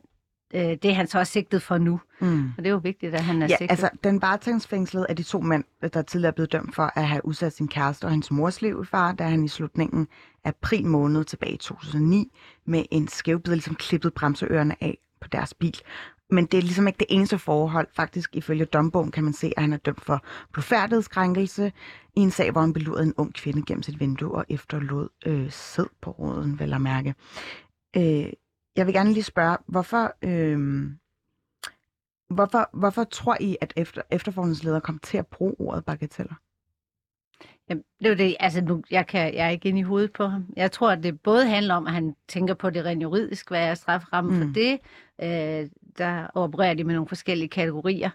[0.53, 1.99] øh, det, han så er sigtet for nu.
[2.19, 2.45] Mm.
[2.57, 3.71] Og det er jo vigtigt, at han er Ja, sigtet.
[3.71, 7.25] altså den varetægtsfængslede af de to mænd, der tidligere er blevet dømt for at have
[7.25, 10.07] udsat sin kæreste og hendes mors liv i far, da han i slutningen
[10.43, 12.31] af april måned tilbage i 2009
[12.65, 15.77] med en skævbid ligesom klippet bremseørerne af på deres bil.
[16.33, 17.87] Men det er ligesom ikke det eneste forhold.
[17.95, 21.71] Faktisk ifølge dombogen kan man se, at han er dømt for blodfærdighedskrænkelse
[22.15, 25.51] i en sag, hvor han belurede en ung kvinde gennem sit vindue og efterlod øh,
[25.51, 27.15] sæd på råden, vel at mærke.
[27.97, 28.25] Øh,
[28.75, 30.13] jeg vil gerne lige spørge, hvorfor...
[30.21, 30.91] Øh,
[32.29, 36.33] Hvorfor, hvorfor tror I, at efter, efterforskningsleder kom til at bruge ordet bagateller?
[37.69, 40.13] Jamen, det er jo det, altså nu, jeg, kan, jeg er ikke inde i hovedet
[40.13, 40.45] på ham.
[40.55, 43.67] Jeg tror, at det både handler om, at han tænker på det rent juridisk, hvad
[43.67, 44.39] er straframmen mm.
[44.39, 44.47] Mm.
[44.47, 44.79] for det.
[45.21, 48.09] Øh, der opererer de med nogle forskellige kategorier.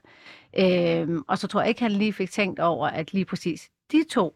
[0.59, 4.05] Øh, og så tror jeg ikke, han lige fik tænkt over, at lige præcis de
[4.11, 4.35] to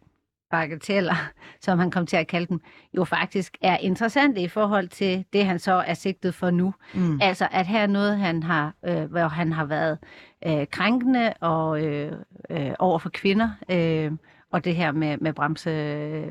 [0.51, 2.61] bagateller, som han kom til at kalde dem,
[2.97, 6.75] jo faktisk er interessante i forhold til det, han så er sigtet for nu.
[6.95, 7.19] Mm.
[7.23, 9.99] Altså, at her er noget, han har, øh, hvor han har været
[10.47, 12.13] øh, krænkende og øh,
[12.51, 14.13] øh, over for kvinder, øh,
[14.53, 15.71] og det her med, med bremse...
[15.71, 16.27] Øh,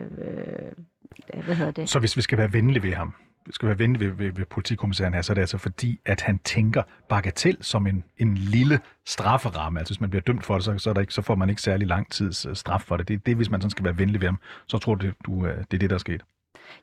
[1.33, 1.89] øh, hvad hedder det?
[1.89, 3.13] Så hvis vi skal være venlige ved ham,
[3.51, 6.39] skal være venlige ved, ved, ved politikommissæren her, så er det altså fordi, at han
[6.39, 9.79] tænker bagatel som en, en lille strafferamme.
[9.79, 11.49] Altså hvis man bliver dømt for det, så, så, er der ikke, så får man
[11.49, 13.07] ikke særlig lang tids øh, straf for det.
[13.07, 15.45] Det er det, hvis man sådan skal være venlig ved ham, så tror du, du
[15.45, 16.21] øh, det er det, der er sket.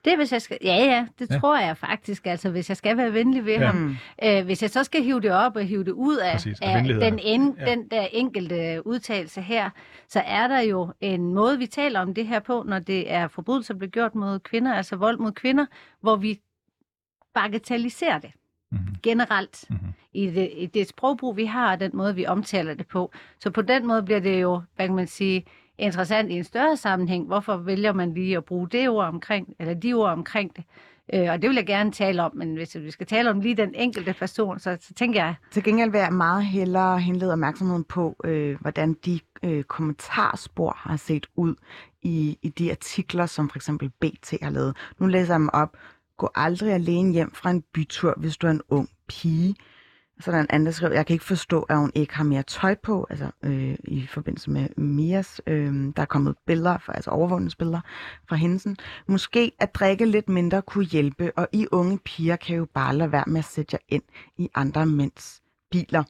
[0.04, 0.58] Det hvis jeg skal...
[0.64, 1.38] Ja, ja, det Ja.
[1.38, 2.26] tror jeg faktisk.
[2.26, 3.66] Altså, hvis jeg skal være venlig ved Ja.
[3.66, 3.76] ham.
[3.76, 3.96] Mm.
[4.24, 6.82] Øh, hvis jeg så skal hive det op og hive det ud af, Præcis, af
[6.82, 7.64] den, en, ja.
[7.70, 9.70] den der enkelte udtalelse her,
[10.08, 13.28] så er der jo en måde, vi taler om det her på, når det er
[13.28, 15.66] forbrydelser, der bliver gjort mod kvinder, altså vold mod kvinder,
[16.00, 16.40] hvor vi
[17.40, 18.30] bagatelliserer det
[18.72, 18.94] Mm-hmm.
[19.02, 19.78] generelt Mhm.
[20.12, 23.12] i, det, i det sprogbrug, vi har, og den måde, vi omtaler det på.
[23.40, 25.44] Så på den måde bliver det jo, hvad kan man sige,
[25.78, 27.26] interessant i en større sammenhæng.
[27.26, 30.64] Hvorfor vælger man lige at bruge det ord omkring, eller de ord omkring det?
[31.14, 33.56] Øh, og det vil jeg gerne tale om, men hvis vi skal tale om lige
[33.56, 37.84] den enkelte person, så, så tænker jeg, Til gengæld vil jeg meget hellere henlede opmærksomheden
[37.84, 41.54] på, øh, hvordan de øh, kommentarspor har set ud
[42.02, 44.76] i, i de artikler, som for eksempel BT har lavet.
[44.98, 45.76] Nu læser jeg dem op.
[46.16, 49.54] Gå aldrig alene hjem fra en bytur, hvis du er en ung pige.
[50.20, 52.24] Så er der en anden, der skrev, jeg kan ikke forstå, at hun ikke har
[52.24, 55.40] mere tøj på, altså øh, i forbindelse med Mias.
[55.46, 57.80] Øh, der er kommet billeder, for, altså overvågningsbilleder
[58.28, 58.76] fra hensen.
[59.08, 63.12] Måske at drikke lidt mindre kunne hjælpe, og I unge piger kan jo bare lade
[63.12, 64.02] være med at sætte jer ind
[64.38, 66.04] i andre mænds biler.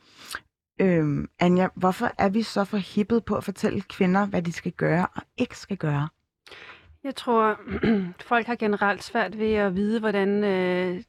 [0.80, 5.06] Øh, Anja, hvorfor er vi så forhippet på at fortælle kvinder, hvad de skal gøre
[5.14, 6.08] og ikke skal gøre?
[7.06, 7.60] Jeg tror,
[8.30, 11.02] folk har generelt svært ved at vide, hvordan øh,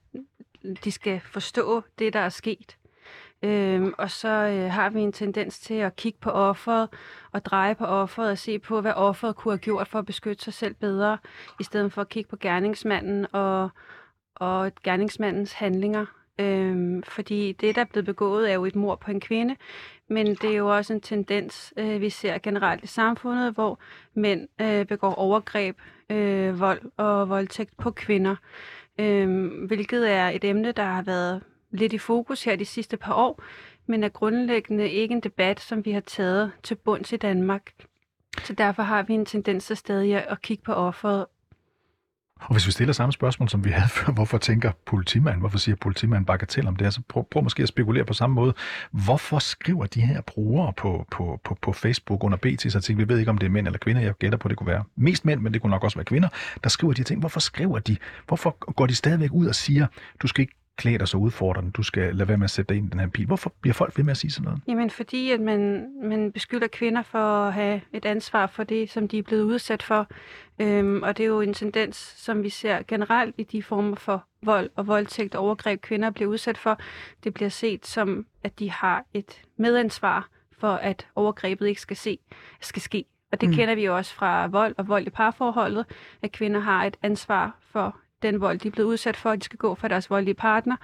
[0.83, 2.77] de skal forstå det, der er sket.
[3.43, 6.89] Øhm, og så øh, har vi en tendens til at kigge på offeret
[7.31, 10.43] og dreje på offeret og se på, hvad offeret kunne have gjort for at beskytte
[10.43, 11.17] sig selv bedre,
[11.59, 13.69] i stedet for at kigge på gerningsmanden og,
[14.35, 16.05] og gerningsmandens handlinger.
[16.39, 19.55] Øhm, fordi det, der er blevet begået, er jo et mord på en kvinde,
[20.07, 23.79] men det er jo også en tendens, øh, vi ser generelt i samfundet, hvor
[24.13, 25.77] mænd øh, begår overgreb,
[26.09, 28.35] øh, vold og voldtægt på kvinder,
[28.99, 33.13] øh, hvilket er et emne, der har været lidt i fokus her de sidste par
[33.13, 33.43] år,
[33.85, 37.71] men er grundlæggende ikke en debat, som vi har taget til bunds i Danmark.
[38.43, 41.25] Så derfor har vi en tendens til stadig at kigge på offeret
[42.39, 45.75] og hvis vi stiller samme spørgsmål, som vi havde før, hvorfor tænker politimanden, hvorfor siger
[45.75, 48.53] politimanden bagatel om det her, så prøv, prøv måske at spekulere på samme måde.
[48.91, 53.19] Hvorfor skriver de her brugere på, på, på, på Facebook under BT's artikel, vi ved
[53.19, 55.41] ikke, om det er mænd eller kvinder, jeg gætter på, det kunne være mest mænd,
[55.41, 56.29] men det kunne nok også være kvinder,
[56.63, 57.19] der skriver de her ting.
[57.19, 57.97] Hvorfor skriver de?
[58.27, 59.87] Hvorfor går de stadigvæk ud og siger,
[60.21, 62.77] du skal ikke klæde dig så udfordrende, du skal lade være med at sætte dig
[62.77, 63.25] ind i den her bil.
[63.25, 64.61] Hvorfor bliver folk ved med at sige sådan noget?
[64.67, 69.07] Jamen fordi, at man, man beskylder kvinder for at have et ansvar for det, som
[69.07, 70.07] de er blevet udsat for.
[70.59, 74.25] Øhm, og det er jo en tendens, som vi ser generelt i de former for
[74.41, 76.79] vold og voldtægt og overgreb, kvinder bliver udsat for.
[77.23, 82.19] Det bliver set som, at de har et medansvar for, at overgrebet ikke skal, se,
[82.61, 83.05] skal ske.
[83.31, 83.55] Og det mm.
[83.55, 85.85] kender vi jo også fra vold og vold i parforholdet,
[86.21, 89.43] at kvinder har et ansvar for den vold, de er blevet udsat for, at de
[89.43, 90.75] skal gå for deres voldelige partner.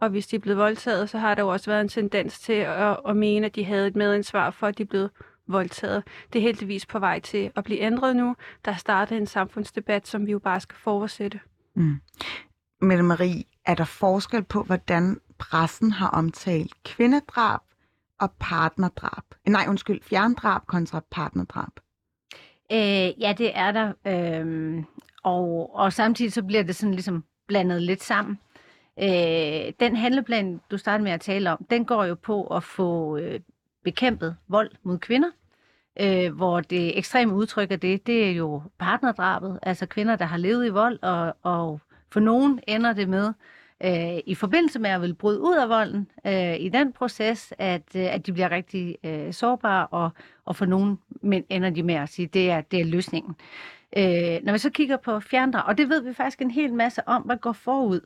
[0.00, 2.52] Og hvis de er blevet voldtaget, så har der jo også været en tendens til
[2.52, 5.10] at, at mene, at de havde et medansvar for, at de er blevet
[5.46, 6.04] voldtaget.
[6.32, 8.36] Det er heldigvis på vej til at blive ændret nu.
[8.64, 11.40] Der er startet en samfundsdebat, som vi jo bare skal fortsætte.
[11.74, 12.00] Mm.
[12.80, 17.60] Mette Marie, er der forskel på, hvordan pressen har omtalt kvindedrab
[18.20, 19.24] og partnerdrab?
[19.46, 21.72] Nej, undskyld, fjerndrab kontra partnerdrab.
[22.72, 23.92] Øh, ja, det er der.
[24.06, 24.84] Øhm,
[25.22, 28.38] og, og samtidig så bliver det sådan ligesom blandet lidt sammen.
[29.02, 33.16] Øh, den handleplan, du startede med at tale om, den går jo på at få
[33.16, 33.40] øh,
[33.84, 35.30] bekæmpet vold mod kvinder.
[36.00, 40.36] Øh, hvor det ekstreme udtryk af det, det er jo partnerdrabet, altså kvinder, der har
[40.36, 41.80] levet i vold, og, og
[42.12, 43.32] for nogen ender det med,
[43.84, 47.82] øh, i forbindelse med at vil bryde ud af volden, øh, i den proces, at,
[47.96, 50.10] øh, at de bliver rigtig øh, sårbare, og,
[50.44, 53.34] og for nogen mænd ender de med at sige, det er, det er løsningen.
[53.96, 57.08] Øh, når vi så kigger på fjerndrag, og det ved vi faktisk en hel masse
[57.08, 58.00] om, hvad går forud.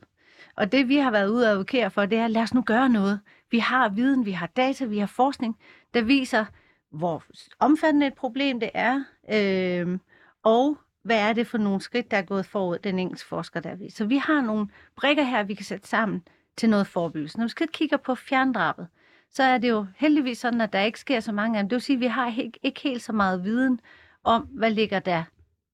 [0.55, 2.89] Og det vi har været ude og advokere for, det er, lad os nu gøre
[2.89, 3.19] noget.
[3.51, 5.57] Vi har viden, vi har data, vi har forskning,
[5.93, 6.45] der viser,
[6.91, 7.23] hvor
[7.59, 9.99] omfattende et problem det er, øh,
[10.43, 13.75] og hvad er det for nogle skridt, der er gået forud, den engelske forsker, der
[13.75, 13.89] ved.
[13.89, 16.23] Så vi har nogle brikker her, vi kan sætte sammen
[16.57, 17.37] til noget forebyggelse.
[17.37, 18.87] Når vi skal kigge på fjerndrabet,
[19.31, 21.69] så er det jo heldigvis sådan, at der ikke sker så mange af dem.
[21.69, 23.79] Det vil sige, at vi har ikke helt så meget viden
[24.23, 25.23] om, hvad ligger der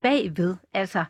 [0.04, 0.56] bagved.
[0.74, 1.04] Altså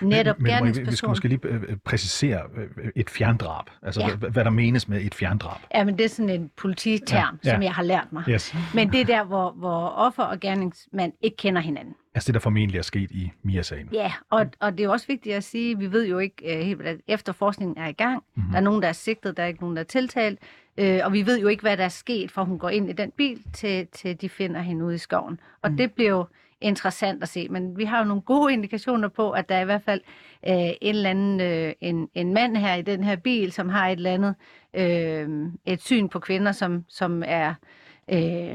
[0.00, 1.10] netop men, men, vi skal gerningspersonen.
[1.10, 3.64] måske lige øh, øh, præcisere øh, et fjerndrab.
[3.82, 4.16] Altså, Ja.
[4.16, 5.60] hvad, hvad der menes med et fjerndrab.
[5.74, 8.24] Ja, men det er sådan en polititerm, Ja, ja, som jeg har lært mig.
[8.28, 8.54] Yes.
[8.74, 11.94] Men det er der, hvor, hvor offer og gerningsmand ikke kender hinanden.
[12.14, 13.88] Altså det, der formentlig er sket i Mia-sagen.
[13.92, 16.82] Ja, og, og det er også vigtigt at sige, vi ved jo ikke uh, helt,
[16.82, 18.14] at efterforskningen er i gang.
[18.14, 18.22] Mhm.
[18.36, 18.50] Mm-hmm.
[18.50, 20.38] Der er nogen, der er sigtet, der er ikke nogen, der er tiltalt.
[20.82, 22.92] Uh, og vi ved jo ikke, hvad der er sket, fra hun går ind i
[22.92, 25.40] den bil, til, til de finder hende ude i skoven.
[25.62, 25.76] Og mm.
[25.76, 26.26] det bliver jo
[26.60, 27.48] interessant at se.
[27.48, 30.00] Men vi har jo nogle gode indikationer på, at der er i hvert fald
[30.48, 33.88] øh, en eller anden øh, en, en mand her i den her bil, som har
[33.88, 34.34] et eller andet
[34.74, 35.28] øh,
[35.66, 37.54] et syn på kvinder, som, som er øh,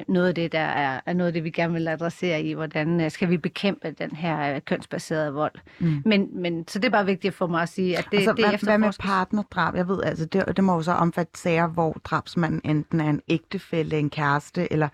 [0.08, 3.02] noget af det, der er, er noget af det, vi gerne vil adressere i, hvordan
[3.02, 5.52] øh, skal vi bekæmpe den her øh, kønsbaserede vold.
[5.80, 6.02] Mm.
[6.06, 8.46] Men, men, så det er bare vigtigt for mig at sige, at det, altså, det
[8.46, 9.06] er hvad, hvad med efterforskes.
[9.12, 9.76] partnerdrab?
[9.76, 13.22] Jeg ved, altså, det, det må jo så omfatte sager, hvor drabsmanden enten er en
[13.28, 14.88] ægtefælle, en kæreste, eller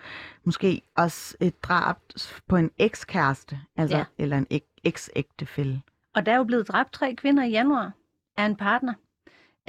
[0.43, 1.95] måske også et drab
[2.47, 4.03] på en ekskæreste, altså, Ja.
[4.17, 5.81] eller en ek- eks-ægtefælle.
[6.15, 7.91] Og der er jo blevet dræbt tre kvinder i januar
[8.37, 8.93] af en partner,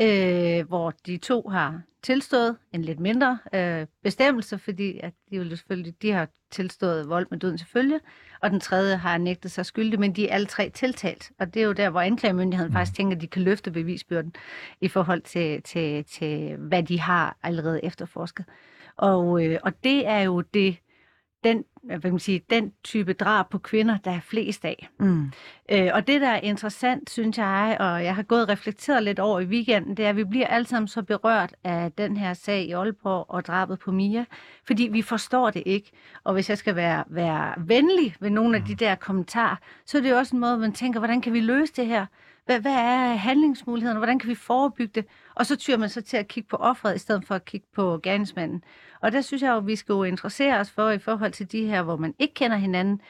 [0.01, 5.49] øh, hvor de to har tilstået en lidt mindre øh, bestemmelse, fordi at de, jo
[5.49, 8.01] selvfølgelig, de har tilstået vold med døden til følge,
[8.43, 11.31] og den tredje har nægtet sig skyldig, men de er alle tre tiltalt.
[11.39, 14.35] Og det er jo der, hvor anklagemyndigheden faktisk tænker, at de kan løfte bevisbyrden
[14.81, 18.45] i forhold til, til, til hvad de har allerede efterforsket.
[18.97, 20.77] Og, øh, og det er jo det,
[21.45, 24.89] den, hvad kan man sige, den type drab på kvinder, der er flest af.
[25.01, 25.33] Mm.
[25.73, 29.19] Øh, og det, der er interessant, synes jeg, og jeg har gået og reflekteret lidt
[29.19, 32.35] over i weekenden, det er, at vi bliver alle sammen så berørt af den her
[32.35, 34.25] sag i Aalborg og drabet på Mia,
[34.67, 35.91] fordi vi forstår det ikke.
[36.25, 40.03] Og hvis jeg skal være, være venlig ved nogle af de der kommentarer, så er
[40.03, 42.07] det jo også en måde, man tænker, hvordan kan vi løse det her?
[42.49, 43.99] Hvad, hvad er handlingsmulighederne?
[43.99, 45.05] Hvordan kan vi forebygge det?
[45.35, 47.67] Og så tyrer man så til at kigge på offeret, i stedet for at kigge
[47.75, 48.65] på gerningsmanden.
[49.01, 51.53] Og der synes jeg jo, at vi skal jo interessere os for, i forhold til
[51.53, 53.01] de her, hvor man ikke kender hinanden,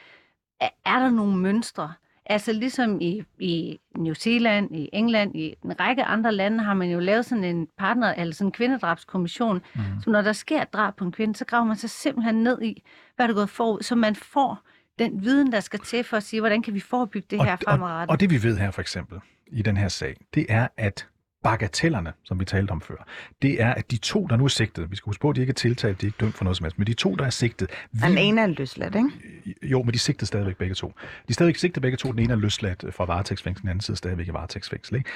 [0.59, 1.93] er, er der nogle mønstre?
[2.25, 6.89] Altså ligesom i, i New Zealand, i England, i en række andre lande, har man
[6.89, 9.61] jo lavet sådan en partner, eller sådan en kvindedrabskommission.
[9.75, 9.81] Mm.
[10.03, 12.61] Så når der sker et drab på en kvinde, så graver man sig simpelthen ned
[12.61, 12.83] i,
[13.15, 14.59] hvad der er gået forud, så man får
[14.99, 17.59] den viden, der skal til for at sige, hvordan kan vi forebygge det her og,
[17.63, 18.11] fremadrettet.
[18.11, 19.19] og det vi ved her for eksempel
[19.51, 21.07] i den her sag, det er, at
[21.43, 23.07] bagatellerne, som vi talte om før,
[23.41, 25.41] det er, at de to, der nu er sigtet, vi skal huske på, at de
[25.41, 27.25] ikke er tiltalt, de er ikke dømt for noget som helst, men de to, der
[27.25, 29.09] er sigtet, vi, Den ene er løsladt, ikke?
[29.63, 30.87] jo, men de sigtede stadigvæk begge to.
[30.87, 30.93] De
[31.29, 34.27] er stadigvæk sigtet begge to, den ene er løsladt fra varetægtsfængsel, den anden side stadigvæk
[34.27, 34.95] i varetægtsfængsel.
[34.95, 35.09] Ikke?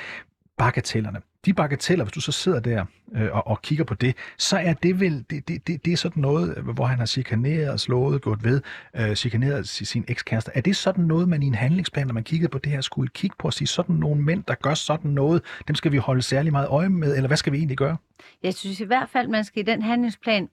[0.58, 1.22] Bagatellerne.
[1.46, 2.86] De bagateller, hvis du så sidder der
[3.16, 5.98] øh, og, og kigger på det, så er det vel, det, det, det, det er
[5.98, 8.62] sådan noget, hvor han har chikaneret, slået, gået ved,
[8.96, 10.52] øh, chikaneret sin, sin ekskæreste.
[10.56, 13.10] Er det sådan noget, man i en handlingsplan, når man kiggede på det her, skulle
[13.10, 16.22] kigge på og sige, sådan nogle mænd, der gør sådan noget, dem skal vi holde
[16.22, 17.98] særlig meget øje med, eller hvad skal vi egentlig gøre?
[18.44, 20.50] Jeg synes i hvert fald, man skal i den handlingsplan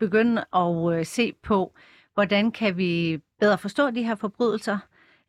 [0.00, 1.72] begynde at øh, se på,
[2.14, 4.78] hvordan kan vi bedre forstå de her forbrydelser,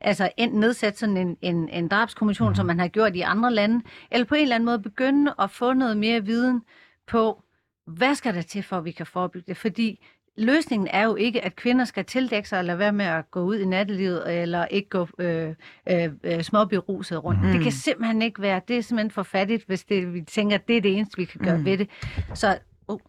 [0.02, 2.56] altså enten nedsætte sådan en, en, en drabskommission, mm.
[2.56, 3.82] som man har gjort i andre lande,
[4.12, 6.62] eller på en eller anden måde begynde at få noget mere viden
[7.08, 7.41] på,
[7.88, 9.58] hvad skal der til for, at vi kan forebygge det?
[9.58, 10.06] Fordi
[10.38, 13.60] løsningen er jo ikke, at kvinder skal tildække sig, eller være med at gå ud
[13.60, 15.54] i nattelivet, eller ikke gå øh,
[15.89, 17.41] øh, øh, småberuset rundt.
[17.41, 17.52] Mm.
[17.52, 18.62] Det kan simpelthen ikke være.
[18.68, 21.26] Det er simpelthen for fattigt, hvis det, vi tænker, at det er det eneste, vi
[21.26, 21.66] kan gøre mm.
[21.66, 21.89] ved det.
[22.34, 23.00] Så uh,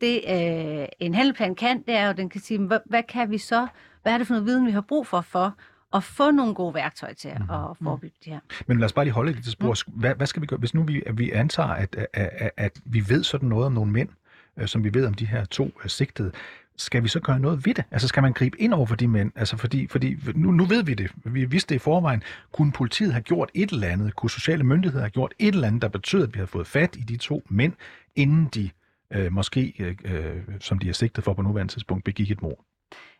[0.00, 3.38] det øh, en handleplan kan, det er jo, den kan sige, hvad, hvad kan vi
[3.38, 3.66] så?
[4.02, 5.54] Hvad er det for noget viden, vi har brug for for
[5.94, 7.50] at få nogle gode værktøjer til Mhm.
[7.50, 8.40] at forebygge det her.
[8.66, 9.74] Men lad os bare lige holde lidt til spor.
[9.86, 12.80] Hvad, hvad skal vi gøre, hvis nu vi, at vi antager, at, at, at, at
[12.84, 14.08] vi ved sådan noget om nogle mænd,
[14.56, 16.32] øh, som vi ved om de her to øh, sigtede,
[16.76, 17.84] skal vi så gøre noget ved det?
[17.90, 19.32] Altså skal man gribe ind over for de mænd?
[19.36, 21.10] Altså fordi, fordi nu, nu ved vi det.
[21.24, 22.22] Vi vidste det i forvejen.
[22.52, 24.16] Kunne politiet have gjort et eller andet?
[24.16, 26.96] Kunne sociale myndigheder have gjort et eller andet, der betød, at vi havde fået fat
[26.96, 27.72] i de to mænd,
[28.16, 28.70] inden de
[29.12, 32.64] øh, måske, øh, øh, som de er sigtet for på nuværende tidspunkt, begik et mord?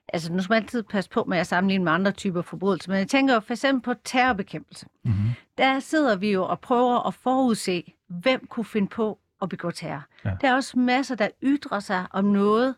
[0.08, 2.98] Altså, nu skal man altid passe på med at sammenligne med andre typer forbrydelser, men
[2.98, 4.86] jeg tænker jo for eksempel på terrorbekæmpelse.
[5.04, 5.30] Mm-hmm.
[5.58, 10.02] Der sidder vi jo og prøver at forudse, hvem kunne finde på at begå terror.
[10.24, 10.30] Ja.
[10.40, 12.74] Der er også masser, der ytrer sig om noget,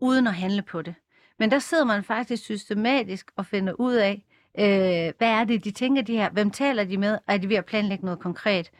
[0.00, 0.94] uden at handle på det.
[1.38, 4.24] Men der sidder man faktisk systematisk og finder ud af,
[4.58, 7.56] øh, hvad er det, de tænker de her, hvem taler de med, er de ved
[7.56, 8.70] at planlægge noget konkret.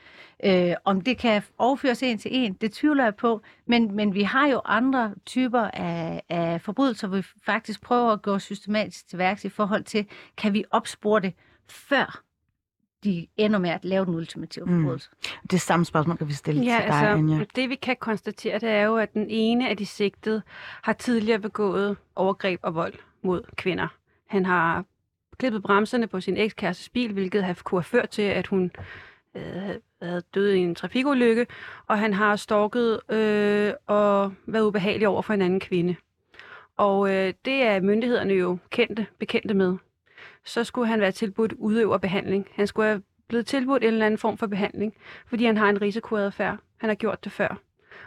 [0.45, 4.23] Øh, om det kan overføres en til en, det tvivler jeg på, men, men vi
[4.23, 9.18] har jo andre typer af, af forbrydelser, hvor vi faktisk prøver at gå systematisk til
[9.18, 10.07] værks i forhold til,
[10.37, 11.35] kan vi opspore det,
[11.71, 12.23] før
[13.05, 14.83] de ender med at lave den ultimative Mm.
[14.83, 15.11] forbrydelse.
[15.51, 17.39] Det samme spørgsmål kan vi stille Ja, til dig, Anja.
[17.39, 20.43] altså, det vi kan konstatere, det er jo, at den ene af de sigtede
[20.83, 23.89] har tidligere begået overgreb og vold mod kvinder.
[24.29, 24.85] Han har
[25.41, 28.70] klippet bremserne på sin ekskærestes bil, hvilket har kunne have ført til, at hun
[29.36, 29.43] øh,
[30.03, 31.47] havde død i en trafikulykke,
[31.86, 35.97] og han har stalket øh, og været ubehagelig over for en anden kvinde.
[36.76, 39.76] Og øh, det er myndighederne jo kendte, bekendte med.
[40.45, 42.47] Så skulle han være tilbudt udøverbehandling.
[42.55, 44.95] Han skulle have blevet tilbudt en eller anden form for behandling,
[45.26, 46.57] fordi han har en risikoadfærd.
[46.76, 47.61] Han har gjort det før.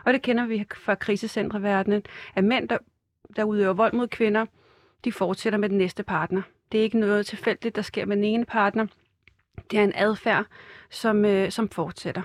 [0.05, 2.03] Og det kender vi fra krisecentreverdenen,
[2.35, 2.77] at mænd, der,
[3.35, 4.45] der udøver vold mod kvinder,
[5.03, 6.41] de fortsætter med den næste partner.
[6.73, 8.87] Det er ikke noget tilfældigt, der sker med den ene partner.
[9.71, 10.45] Det er en adfærd,
[10.89, 12.21] som, øh, som fortsætter.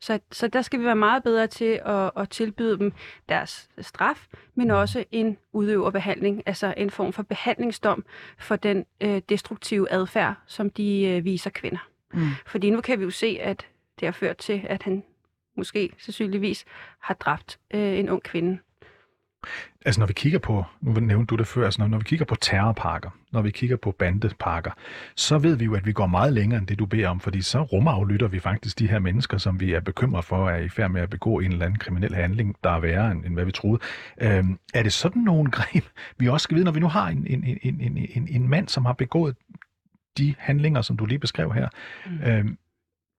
[0.00, 2.92] Så, så der skal vi være meget bedre til at, at tilbyde dem
[3.28, 8.04] deres straf, men også en udøverbehandling, altså en form for behandlingsdom
[8.38, 11.88] for den øh, destruktive adfærd, som de øh, viser kvinder.
[12.12, 12.28] Mm.
[12.46, 13.66] Fordi nu kan vi jo se, at
[14.00, 15.04] det har ført til, at han
[15.56, 16.64] måske sandsynligvis
[16.98, 18.58] har dræbt øh, en ung kvinde.
[19.84, 22.24] Altså når vi kigger på, nu nævnte du det før, altså når, når vi kigger
[22.24, 24.70] på terrorparker, når vi kigger på bandeparker,
[25.16, 27.42] så ved vi jo, at vi går meget længere end det, du beder om, fordi
[27.42, 30.90] så rumaflytter vi faktisk de her mennesker, som vi er bekymret for, er i færd
[30.90, 33.52] med at begå en eller anden kriminel handling, der er værre end, end hvad vi
[33.52, 33.80] troede.
[34.20, 35.84] Øhm, er det sådan nogle greb,
[36.18, 38.68] vi også skal vide, når vi nu har en, en, en, en, en, en mand,
[38.68, 39.36] som har begået
[40.18, 41.68] de handlinger, som du lige beskrev her,
[42.06, 42.20] Mm.
[42.26, 42.58] øhm,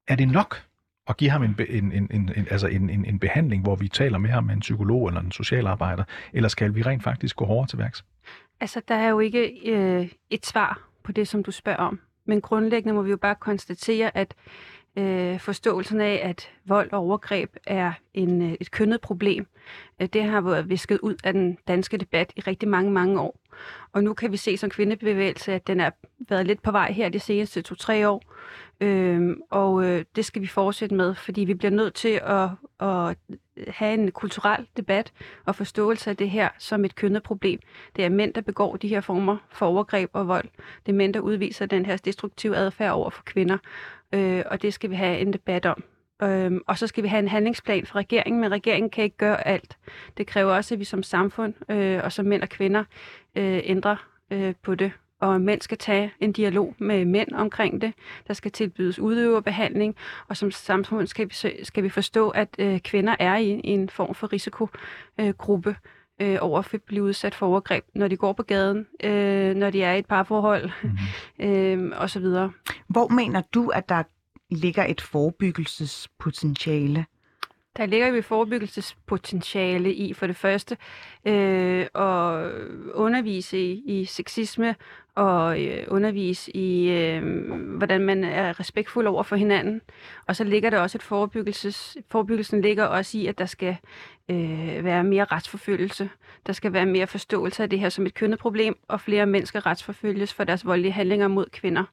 [0.07, 0.63] er det nok
[1.05, 3.87] og give ham en, en, en, en, en, altså en, en, en behandling, hvor vi
[3.87, 7.45] taler med ham med en psykolog eller en socialarbejder, eller skal vi rent faktisk gå
[7.45, 8.05] hårdere til værks?
[8.59, 11.99] Altså, der er jo ikke øh, et svar på det, som du spørger om.
[12.25, 14.35] Men grundlæggende må vi jo bare konstatere, at
[14.97, 19.47] øh, forståelsen af, at vold og overgreb er en, øh, et kønnet problem,
[20.01, 23.39] øh, det har været visket ud af den danske debat i rigtig mange, mange år.
[23.93, 25.89] Og nu kan vi se som kvindebevægelse, at den er
[26.29, 28.21] været lidt på vej her de seneste to-tre år.
[28.83, 33.17] Øhm, og øh, det skal vi fortsætte med, fordi vi bliver nødt til at, at
[33.67, 35.13] have en kulturel debat
[35.45, 37.59] og forståelse af det her som et kønnet problem.
[37.95, 40.47] Det er mænd, der begår de her former for overgreb og vold.
[40.85, 43.57] Det er mænd, der udviser den her destruktive adfærd over for kvinder.
[44.13, 45.83] Øh, og det skal vi have en debat om.
[46.23, 49.47] Øhm, og så skal vi have en handlingsplan for regeringen, men regeringen kan ikke gøre
[49.47, 49.77] alt.
[50.17, 52.83] Det kræver også, at vi som samfund øh, og som mænd og kvinder
[53.35, 54.91] øh, ændrer øh, på det.
[55.23, 57.93] Og mænd skal tage en dialog med mænd omkring det.
[58.27, 59.95] Der skal tilbydes udøverbehandling,
[60.27, 63.89] og som samfund skal vi, skal vi forstå, at øh, kvinder er i, i en
[63.89, 65.75] form for risikogruppe
[66.21, 69.69] øh, over for at blive udsat for overgreb, når de går på gaden, øh, når
[69.69, 70.97] de er i et parforhold Mm-hmm.
[71.45, 72.25] øh, osv.
[72.87, 74.03] Hvor mener du, at der
[74.49, 77.05] ligger et forebyggelsespotentiale?
[77.77, 80.77] Der ligger jo et forebyggelsespotentiale i for det første
[81.25, 82.51] øh, at
[82.93, 84.75] undervise i, i sexisme
[85.15, 87.23] og øh, undervise i, øh,
[87.77, 89.81] hvordan man er respektfuld over for hinanden.
[90.27, 91.97] Og så ligger der også et forebyggelses...
[92.11, 93.77] Forebyggelsen ligger også i, at der skal
[94.29, 96.09] øh, være mere retsforfølgelse.
[96.45, 99.45] Der skal være mere forståelse af det her som et kønnet problem, og flere mænd
[99.45, 101.83] skal retsforfølges for deres voldelige handlinger mod kvinder.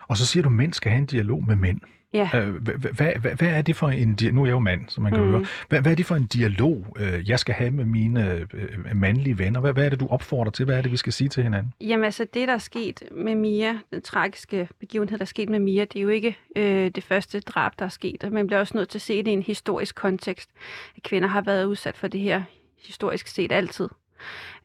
[0.00, 1.80] Og så siger du, at mænd skal have en dialog med mænd.
[2.14, 2.30] Ja.
[2.34, 4.80] Øh, hvad, hvad, hvad, hvad er det for en dia- Nu er jeg jo mand,
[4.88, 5.30] som man kan mm.
[5.30, 5.44] Høre.
[5.68, 8.46] Hvad, hvad er det for en dialog, øh, jeg skal have med mine øh,
[8.94, 9.60] mandlige venner?
[9.60, 10.64] Hvad, hvad er det, du opfordrer til?
[10.64, 11.72] Hvad er det, vi skal sige til hinanden?
[11.80, 15.58] Jamen altså, det der er sket med Mia, den tragiske begivenhed, der er sket med
[15.58, 18.28] Mia, det er jo ikke øh, det første drab, der er sket.
[18.32, 20.50] Man bliver også nødt til at se det i en historisk kontekst.
[20.96, 22.42] At kvinder har været udsat for det her
[22.86, 23.88] historisk set altid.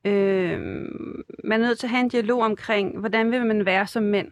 [0.05, 0.59] Øh,
[1.43, 4.27] man er nødt til at have en dialog omkring, hvordan vil man være som mænd?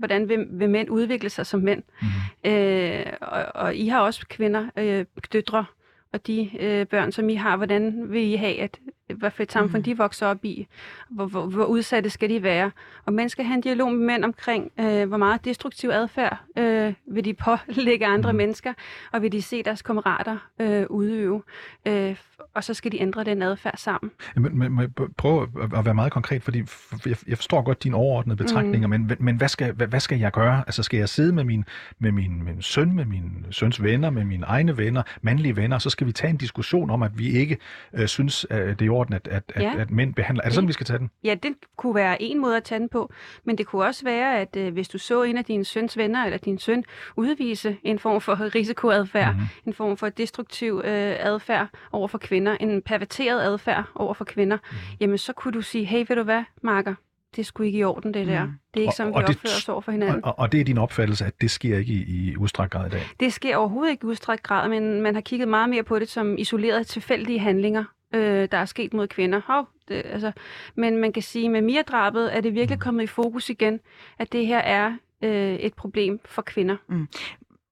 [0.00, 1.82] Hvordan vil, vil mænd udvikle sig som mænd?
[2.02, 2.50] Mm.
[2.50, 5.64] Øh, og, og I har også kvinder, øh, døtre,
[6.12, 8.78] og de øh, børn, som I har, hvordan vil I have, at
[9.16, 9.82] hvad for et samfund Mhm.
[9.84, 10.66] de vokser op i?
[11.10, 12.70] Hvor, hvor, hvor udsatte skal de være?
[13.06, 16.92] Og mænd skal have en dialog med mænd omkring, øh, hvor meget destruktiv adfærd øh,
[17.06, 18.36] vil de pålægge andre Mhm.
[18.36, 18.72] mennesker,
[19.12, 21.42] og vil de se deres kammerater øh, udøve?
[21.86, 22.16] Øh,
[22.54, 24.10] og så skal de ændre den adfærd sammen.
[24.36, 25.42] Men, men, men prøv
[25.76, 26.58] at- være meget konkret, fordi
[27.06, 28.90] jeg, jeg forstår godt dine overordnede betragtninger, mm.
[28.90, 30.62] men, men hvad, skal, hvad, hvad skal jeg gøre?
[30.66, 31.64] Altså skal jeg sidde med min,
[31.98, 35.90] med min, min søn, med min søns venner, med mine egne venner, mandlige venner, så
[35.90, 37.58] skal vi tage en diskussion om, at vi ikke
[37.92, 39.72] øh, synes, at det er orden, at, at, Ja.
[39.74, 40.42] at, at mænd behandler...
[40.42, 41.10] Er det sådan, vi skal tage den?
[41.24, 43.12] Ja, det kunne være en måde at tage den på,
[43.44, 46.24] men det kunne også være, at øh, hvis du så en af dine søns venner
[46.24, 46.84] eller din søn
[47.16, 49.42] udvise en form for risikoadfærd, Mhm.
[49.66, 54.56] en form for destruktiv øh, adfærd over for kvinder, en perverteret adfærd over for kvinder,
[54.70, 54.78] Mhm.
[55.00, 56.94] jamen så kunne du sige, hey, ved du hvad, Marker,
[57.36, 58.44] det sgu ikke i orden, det der.
[58.44, 58.50] Mm.
[58.74, 60.24] Det er ikke Og- sådan, og vi det- opfører os over for Og, hinanden.
[60.24, 62.90] og, og det er din opfattelse, at det sker ikke i, i udstrakt grad i
[62.90, 63.02] dag?
[63.20, 66.08] Det sker overhovedet ikke i udstrækt grad, men man har kigget meget mere på det
[66.08, 67.84] som isolerede tilfældige handlinger,
[68.14, 69.40] øh, der er sket mod kvinder.
[69.46, 70.32] Hov, det, altså,
[70.74, 73.80] men man kan sige, at med Mia-drabet er det virkelig kommet i fokus igen,
[74.18, 76.76] at det her er øh, et problem for kvinder.
[76.88, 77.08] Mm.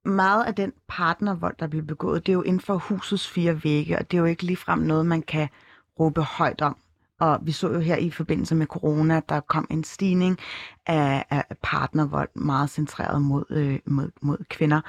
[0.05, 3.99] meget af den partnervold, der bliver begået, det er jo inden for husets fire vægge,
[3.99, 5.49] og det er jo ikke ligefrem noget, man kan
[6.01, 6.77] råbe højt om.
[7.21, 10.39] Og vi så jo her i forbindelse med corona, at der kom en stigning
[10.87, 14.81] af, af partnervold, meget centreret mod, øh, mod, mod kvinder.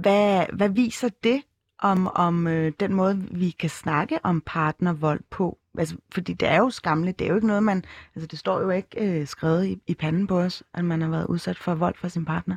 [0.00, 1.42] Hvad, hvad viser det
[1.78, 5.58] om, om øh, den måde, vi kan snakke om partnervold på?
[5.78, 7.84] Altså, fordi det er jo skamligt, det er jo ikke noget, man...
[8.14, 11.08] Altså, det står jo ikke øh, skrevet i, i panden på os, at man har
[11.08, 12.56] været udsat for vold fra sin partner.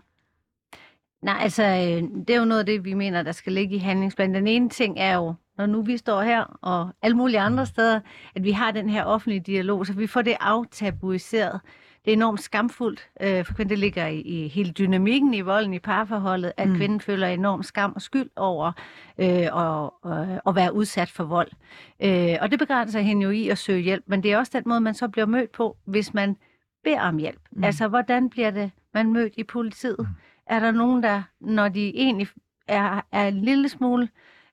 [1.22, 3.80] Nej, altså, øh, det er jo noget af det, vi mener, der skal ligge i
[3.80, 4.36] handlingsplanen.
[4.36, 8.00] Den ene ting er jo, når nu vi står her og alle mulige andre steder,
[8.36, 11.62] at vi har den her offentlige dialog, så vi får det aftabuiseret.
[12.08, 15.74] Det er enormt skamfuldt, øh, for kvinden det ligger i, i hele dynamikken i volden
[15.74, 16.76] i parforholdet, at Mm.
[16.76, 18.72] kvinden føler enorm skam og skyld over
[19.18, 21.52] øh, at, øh, at være udsat for vold.
[22.00, 24.64] Øh, og det begrænser hende jo i at søge hjælp, men det er også den
[24.66, 26.38] måde, man så bliver mødt på, hvis man
[26.84, 27.40] beder om hjælp.
[27.52, 27.64] Mm.
[27.64, 30.00] Altså, hvordan bliver det man mødt i politiet?
[30.00, 30.06] Mm.
[30.46, 32.28] Er der nogen, der, når de egentlig
[32.68, 34.10] er, er en lille smule,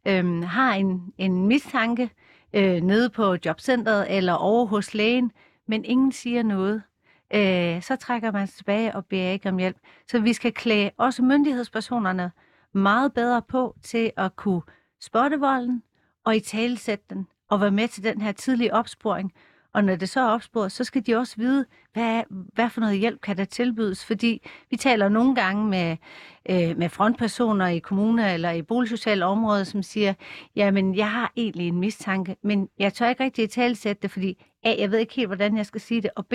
[0.06, 2.10] øhm, har en, en mistanke
[2.52, 5.32] øh, nede på jobcentret eller over hos lægen,
[5.68, 6.82] men ingen siger noget,
[7.34, 9.76] øh, så trækker man sig tilbage og beder ikke om hjælp.
[10.10, 12.30] Så vi skal klæde også myndighedspersonerne
[12.74, 14.62] meget bedre på til at kunne
[15.00, 15.82] spotte volden
[16.24, 19.32] og i talesætte den og være med til den her tidlige opsporing.
[19.74, 22.98] Og når det så er opsporet, så skal de også vide, hvad, hvad for noget
[22.98, 24.04] hjælp kan der tilbydes.
[24.04, 25.96] Fordi vi taler nogle gange med,
[26.50, 30.14] øh, med frontpersoner i kommuner eller i boligsociale områder, som siger,
[30.56, 34.44] jamen jeg har egentlig en mistanke, men jeg tør ikke rigtig i talesætte det, fordi
[34.62, 36.34] A, jeg ved ikke helt, hvordan jeg skal sige det, og B,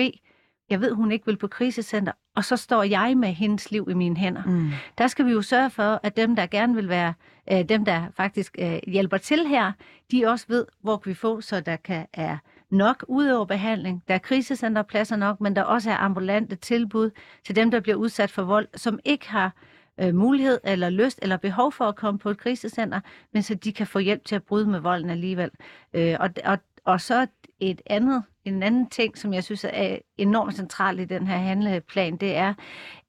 [0.70, 3.94] jeg ved, hun ikke vil på krisecenter, og så står jeg med hendes liv i
[3.94, 4.42] mine hænder.
[4.46, 4.70] Mm.
[4.98, 7.14] Der skal vi jo sørge for, at dem, der gerne vil være,
[7.52, 9.72] øh, dem, der faktisk øh, hjælper til her,
[10.10, 12.36] de også ved, hvor kan vi få, så der kan er
[12.70, 14.02] nok udøverbehandling.
[14.08, 17.10] Der er krisecenterpladser nok, men der også er ambulante tilbud
[17.44, 19.52] til dem, der bliver udsat for vold, som ikke har
[20.00, 23.00] øh, mulighed eller lyst eller behov for at komme på et krisecenter,
[23.32, 25.50] men så de kan få hjælp til at bryde med volden alligevel.
[25.92, 27.26] Øh, og, og, og så
[27.60, 32.16] et andet, en anden ting, som jeg synes er enormt central i den her handleplan,
[32.16, 32.54] det er,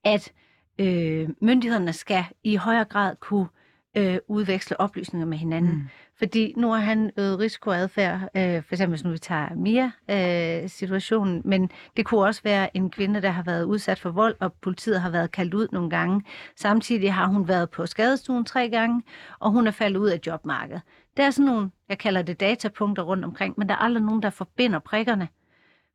[0.03, 0.31] at
[0.79, 3.47] øh, myndighederne skal i højere grad kunne
[3.97, 5.71] øh, udveksle oplysninger med hinanden.
[5.71, 5.87] Mm.
[6.21, 11.47] Fordi nu har han øget risikoadfærd, øh, for eksempel hvis nu vi tager Mia-situationen, øh,
[11.47, 15.01] men det kunne også være en kvinde, der har været udsat for vold, og politiet
[15.01, 16.21] har været kaldt ud nogle gange.
[16.55, 19.03] Samtidig har hun været på skadestuen tre gange,
[19.39, 20.81] og hun er faldet ud af jobmarkedet.
[21.17, 24.21] Der er sådan nogle, jeg kalder det datapunkter rundt omkring, men der er aldrig nogen,
[24.23, 25.27] der forbinder prikkerne.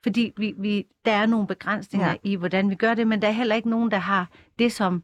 [0.03, 2.15] Fordi vi, vi, der er nogle begrænsninger Ja.
[2.23, 5.03] i, hvordan vi gør det, men der er heller ikke nogen, der har det som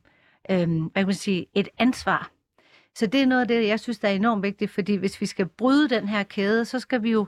[0.50, 2.30] øhm, hvad kan man sige, et ansvar
[2.94, 5.26] Så det er noget af det, jeg synes, der er enormt vigtigt, fordi hvis vi
[5.26, 7.26] skal bryde den her kæde, så skal vi jo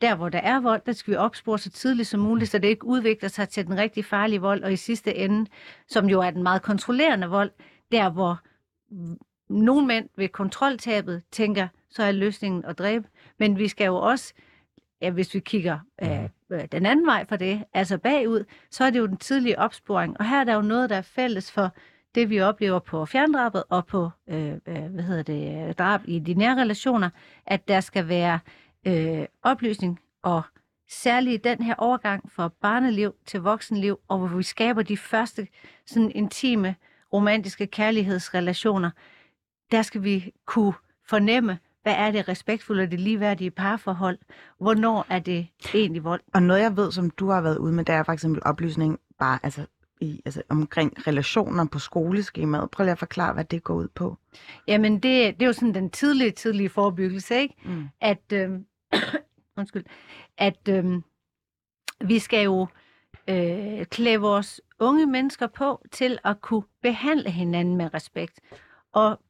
[0.00, 2.68] der, hvor der er vold, der skal vi opspore så tidligt som muligt, så det
[2.68, 5.50] ikke udvikler sig til den rigtig farlige vold, og i sidste ende,
[5.88, 7.50] som jo er den meget kontrollerende vold,
[7.92, 8.40] der hvor
[9.48, 13.08] nogle mænd ved kontroltabet tænker, så er løsningen at dræbe.
[13.38, 14.34] Men vi skal jo også,
[15.02, 18.90] ja, hvis vi kigger øh, øh, den anden vej for det, altså bagud, så er
[18.90, 20.18] det jo den tidlige opsporing.
[20.18, 21.70] Og her er der jo noget, der er fælles for
[22.14, 26.18] det, vi oplever på fjerndrabet og på øh, øh hvad hedder det, øh, drab i
[26.18, 27.10] de nære relationer,
[27.46, 28.38] at der skal være
[28.86, 30.42] øh, oplysning og
[30.90, 35.46] særligt den her overgang fra barneliv til voksenliv, og hvor vi skaber de første
[35.86, 36.74] sådan intime,
[37.12, 38.90] romantiske kærlighedsrelationer,
[39.70, 40.74] der skal vi kunne
[41.08, 44.18] fornemme, hvad er det respektfulde og det ligeværdige parforhold?
[44.60, 46.20] Hvornår er det egentlig vold?
[46.34, 48.98] Og noget jeg ved, som du har været ude med, det er for eksempel oplysning
[49.18, 49.66] bare altså,
[50.02, 52.70] i, altså, omkring relationer på skoleskemaet.
[52.70, 54.16] Prøv lige at forklare, hvad det går ud på.
[54.68, 57.54] Jamen, det, det er jo sådan den tidlige, tidlige forebyggelse, ikke?
[57.64, 57.88] Mm.
[58.00, 58.50] At, øh,
[59.58, 59.84] undskyld,
[60.38, 61.02] at øh,
[62.04, 62.66] vi skal jo
[63.28, 68.40] øh, klæde vores unge mennesker på til at kunne behandle hinanden med respekt.
[68.92, 69.20] Og,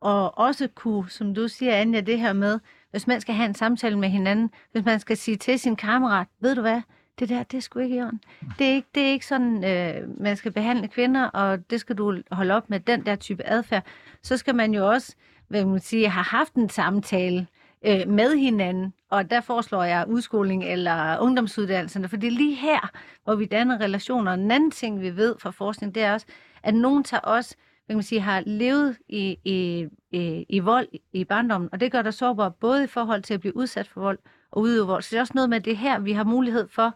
[0.00, 2.60] og også kunne, som du siger, Anja, det her med,
[2.90, 6.26] hvis man skal have en samtale med hinanden, hvis man skal sige til sin kammerat,
[6.40, 6.82] ved du hvad,
[7.20, 8.20] det der, det er sgu ikke i orden.
[8.58, 11.96] Det er ikke, det er ikke sådan, øh, man skal behandle kvinder, og det skal
[11.96, 13.84] du holde op med, den der type adfærd.
[14.22, 15.16] Så skal man jo også,
[15.48, 17.46] hvad man sige, have haft en samtale
[17.86, 22.90] øh, med hinanden, og der foreslår jeg udskoling eller ungdomsuddannelserne, for det er lige her,
[23.24, 24.32] hvor vi danner relationer.
[24.32, 26.26] En anden ting, vi ved fra forskning, det er også,
[26.62, 27.48] at nogen tager os,
[27.86, 31.92] hvad kan man sige, har levet i, i, i, i vold i barndommen, og det
[31.92, 34.18] gør dig sårbar både i forhold til at blive udsat for vold
[34.52, 35.02] og udøve vold.
[35.02, 36.94] Så det er også noget med det her, vi har mulighed for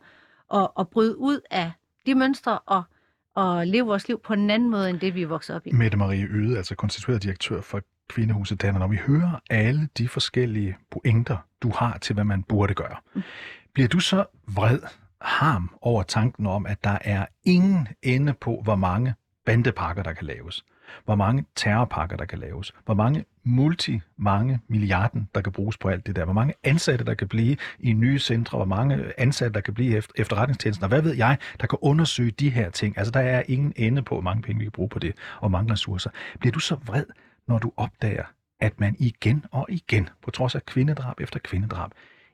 [0.55, 1.72] at, at bryde ud af
[2.07, 2.82] de mønstre og,
[3.34, 5.72] og leve vores liv på en anden måde, end det vi er vokset op i.
[5.72, 10.76] Mette Marie Yde, altså konstitueret direktør for Kvindehuset Danner, når vi hører alle de forskellige
[10.90, 12.96] pointer, du har til, hvad man burde gøre,
[13.74, 14.78] bliver du så vred,
[15.20, 19.14] harm over tanken om, at der er ingen ende på, hvor mange
[19.46, 20.64] bandepakker, der kan laves?
[21.05, 22.72] Hvor mange terrorpakker, der kan laves?
[22.84, 26.24] Hvor mange multi, mange milliarden, der kan bruges på alt det der?
[26.24, 28.59] Hvor mange ansatte, der kan blive i nye centre?
[28.59, 30.84] Hvor mange ansatte, der kan blive efter efterretningstjenesten?
[30.84, 32.99] Og hvad ved jeg, der kan undersøge de her ting?
[32.99, 35.51] Altså, der er ingen ende på, hvor mange penge vi kan bruge på det, og
[35.51, 36.11] mange ressourcer.
[36.40, 37.05] Bliver du så vred,
[37.49, 38.24] når du opdager,
[38.61, 41.90] at man igen og igen, på trods af kvindedrab efter kvindedrab,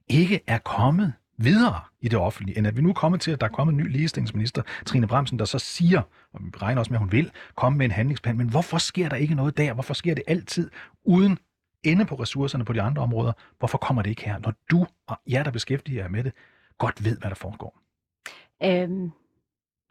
[0.09, 1.13] ikke er kommet
[1.45, 3.73] videre i det offentlige, end at vi nu er kommet til, at der er kommet
[3.73, 7.13] en ny ligestillingsminister, Trine Bremsen, der så siger, og vi regner også med, at hun
[7.13, 9.73] vil, komme med en handlingsplan, men hvorfor sker der ikke noget der?
[9.73, 10.71] Hvorfor sker det altid
[11.05, 11.39] uden
[11.83, 13.33] ende på ressourcerne på de andre områder?
[13.59, 16.33] Hvorfor kommer det ikke her, når du og jer, der beskæftiger jer med det,
[16.79, 17.79] godt ved, hvad der foregår?
[18.65, 19.11] Øhm,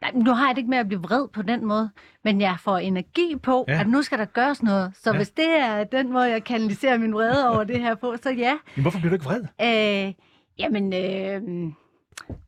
[0.02, 1.90] nej, nu har jeg det ikke med at blive vred på den måde,
[2.24, 3.80] men jeg får energi på, Ja.
[3.80, 4.92] at nu skal der gøres noget.
[4.96, 5.16] Så ja.
[5.16, 8.58] hvis det er den måde, jeg kanaliserer min vrede over det her på, så ja.
[8.76, 9.42] Men hvorfor bliver du ikke vred?
[10.08, 10.14] Øh,
[10.60, 11.42] jamen, øh,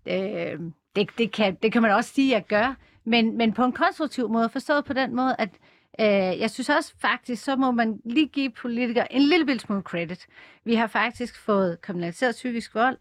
[0.06, 0.60] øh,
[0.96, 2.74] det, det, kan, det kan man også sige, at jeg gør.
[3.04, 5.48] Men, men på en konstruktiv måde, forstået på den måde, at
[6.00, 10.26] øh, jeg synes også faktisk, så må man lige give politikere en lille smule credit.
[10.64, 12.96] Vi har faktisk fået kriminaliseret psykisk vold,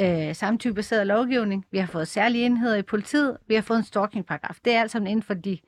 [0.00, 4.56] øh, samtykkebaseret lovgivning, vi har fået særlige enheder i politiet, vi har fået en stalkingparagraf.
[4.64, 5.58] Det er alt sammen inden for de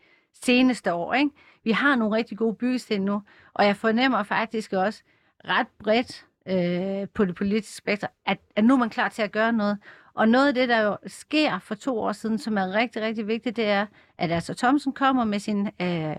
[0.42, 1.14] seneste år.
[1.14, 1.30] Ikke?
[1.64, 3.22] Vi har nogle rigtig gode byggesten nu,
[3.54, 5.02] og jeg fornemmer faktisk også
[5.44, 9.32] ret bredt øh, på det politiske spektrum, at, at nu er man klar til at
[9.32, 9.78] gøre noget.
[10.14, 13.26] Og noget af det, der jo sker for to år siden, som er rigtig, rigtig
[13.26, 13.86] vigtigt, det er,
[14.18, 16.16] at altså Thomsen kommer med sin, øh,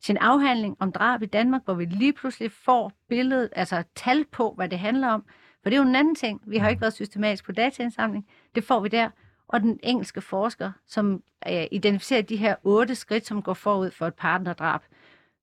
[0.00, 4.52] sin afhandling om drab i Danmark, hvor vi lige pludselig får billedet, altså tal på,
[4.56, 5.24] hvad det handler om.
[5.62, 6.40] For det er jo en anden ting.
[6.46, 8.26] Vi har jo ikke været systematisk på dataindsamling.
[8.54, 9.10] Det får vi der.
[9.48, 14.06] Og den engelske forsker, som øh, identificerer de her otte skridt, som går forud for
[14.06, 14.80] et partnerdrab.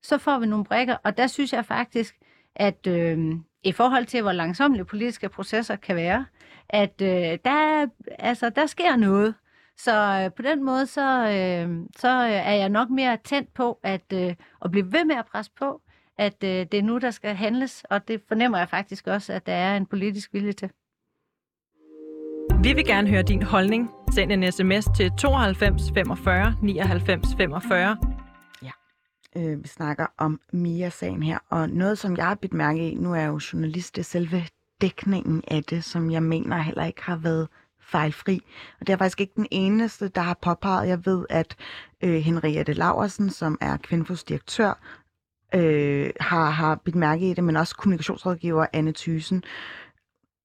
[0.02, 2.16] Så får vi nogle brækker, og der synes jeg faktisk,
[2.56, 3.36] at øh,
[3.66, 6.26] i forhold til, hvor langsomme politiske processer kan være,
[6.70, 7.88] at øh, der,
[8.20, 9.36] altså, der sker noget.
[9.78, 13.80] Så øh, på den måde, så, øh, så øh, er jeg nok mere tændt på
[13.84, 14.36] at, øh,
[14.66, 15.82] at blive ved med at presse på,
[16.18, 19.46] at øh, det er nu, der skal handles, og det fornemmer jeg faktisk også, at
[19.46, 20.70] der er en politisk vilje til.
[22.64, 23.90] Vi vil gerne høre din holdning.
[24.14, 28.15] Send en sms til 92 45 99 45.
[29.38, 33.14] Øh, vi snakker om Mia-sagen her, og noget, som jeg har bidt mærke i, nu
[33.14, 34.44] er jeg jo journalist, det er selve
[34.82, 37.48] dækningen af det, som jeg mener heller ikke har været
[37.82, 38.42] fejlfri.
[38.80, 40.88] Og det er faktisk ikke den eneste, der har påpeget.
[40.88, 41.56] Jeg ved, at
[42.04, 44.80] øh, Henriette Laversen, som er Kvinfos direktør,
[45.56, 49.44] øh, har, har bidt mærke i det, men også kommunikationsrådgiver Anne Thysen.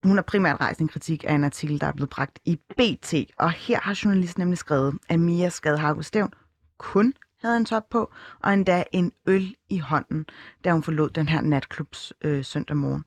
[0.04, 3.14] Hun har primært rejst en kritik af en artikel, der er blevet bragt i BT,
[3.38, 6.32] og her har journalisten nemlig skrevet, at Mia skade Hargo Stævn
[6.78, 8.12] kun havde en top på,
[8.42, 10.26] og endda en øl i hånden,
[10.64, 13.04] da hun forlod den her natklubs øh, søndag morgen.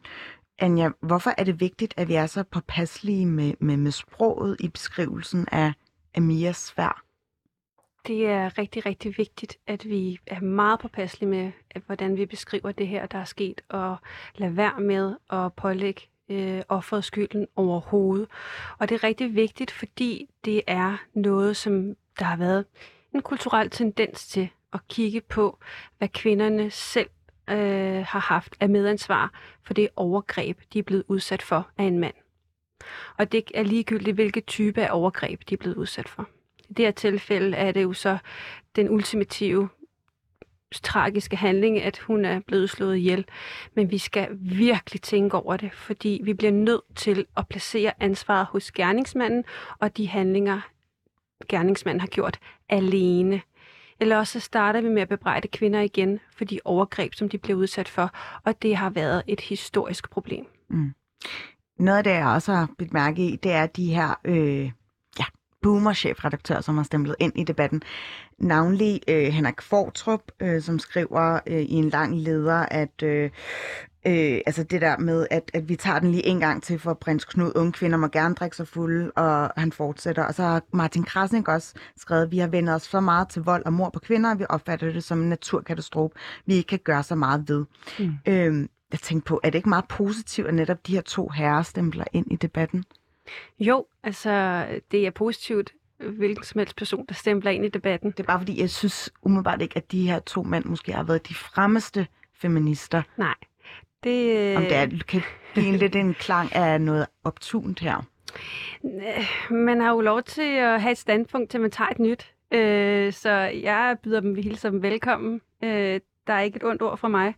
[0.60, 4.70] Anja, hvorfor er det vigtigt, at vi er så påpasselige med, med, med sproget i
[4.70, 5.74] beskrivelsen af
[6.16, 7.04] Amias svær?
[8.08, 12.72] Det er rigtig, rigtig vigtigt, at vi er meget påpasselige med, at, hvordan vi beskriver
[12.72, 13.98] det her, der er sket, og
[14.36, 18.28] lade være med at pålægge øh, offeret skylden overhovedet.
[18.78, 22.66] Og det er rigtig vigtigt, fordi det er noget, som der har været
[23.14, 25.60] en kulturel tendens til at kigge på,
[25.98, 27.10] hvad kvinderne selv
[27.50, 29.32] øh, har haft af medansvar
[29.64, 32.14] for det overgreb, de er blevet udsat for af en mand.
[33.18, 36.30] Og det er ligegyldigt, hvilke type af overgreb de er blevet udsat for.
[36.70, 38.18] I det her tilfælde er det jo så
[38.76, 39.70] den ultimative
[40.84, 43.26] tragiske handling, at hun er blevet slået ihjel.
[43.76, 48.46] Men vi skal virkelig tænke over det, fordi vi bliver nødt til at placere ansvaret
[48.46, 49.44] hos gerningsmanden
[49.80, 50.62] og de handlinger,
[51.48, 52.40] gerningsmanden har gjort
[52.70, 53.42] alene.
[54.00, 57.38] Eller også så starter vi med at bebrejde kvinder igen for de overgreb, som de
[57.38, 58.12] bliver udsat for,
[58.44, 60.46] og det har været et historisk problem.
[60.70, 60.94] Mm.
[61.80, 64.72] Noget af det, jeg også har bidt mærke i, det er de her øh,
[65.64, 67.82] ja, boomer-chefredaktører, som har stemplet ind i debatten.
[68.40, 73.30] Navnlig øh, Henrik Fortrup, øh, som skriver øh, i en lang leder, at øh,
[74.08, 76.94] øh, altså det der med, at, at vi tager den lige en gang til for
[76.94, 77.52] prins Knud.
[77.56, 80.24] Unge kvinder må gerne drikke sig fulde, og han fortsætter.
[80.24, 83.42] Og så har Martin Krasnik også skrevet, at vi har vendt os så meget til
[83.42, 86.80] vold og mor på kvinder, at vi opfatter det som en naturkatastrofe, vi ikke kan
[86.84, 87.66] gøre så meget ved.
[88.00, 88.12] Mm.
[88.28, 91.64] Øh, jeg tænkte på, er det ikke meget positivt, at netop de her to herrer
[91.64, 92.84] stempler ind i debatten?
[93.60, 98.12] Jo, altså det er positivt, hvilken som helst person, der stempler ind i debatten.
[98.12, 101.04] Det er bare fordi, jeg synes umiddelbart ikke, at de her to mænd måske har
[101.04, 103.02] været de fremmeste feminister.
[103.18, 103.36] Nej.
[104.04, 105.22] Det, Om det er, kan
[105.58, 108.06] en lidt en klang af noget optunt her.
[109.54, 112.34] Man har jo lov til at have et standpunkt, til man tager et nyt.
[112.52, 113.30] Øh, så
[113.64, 115.42] jeg byder dem hilser dem velkommen.
[115.64, 117.34] Øh, der er ikke et ondt ord fra mig.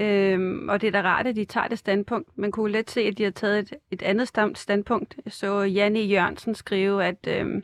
[0.00, 2.28] Øhm, og det er da rart, at de tager det standpunkt.
[2.38, 5.16] Man kunne let se, at de har taget et, et andet standpunkt.
[5.26, 7.62] Så Janne Jørgensen skrive, at, øhm,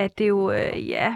[0.00, 1.14] at det jo, øh, ja,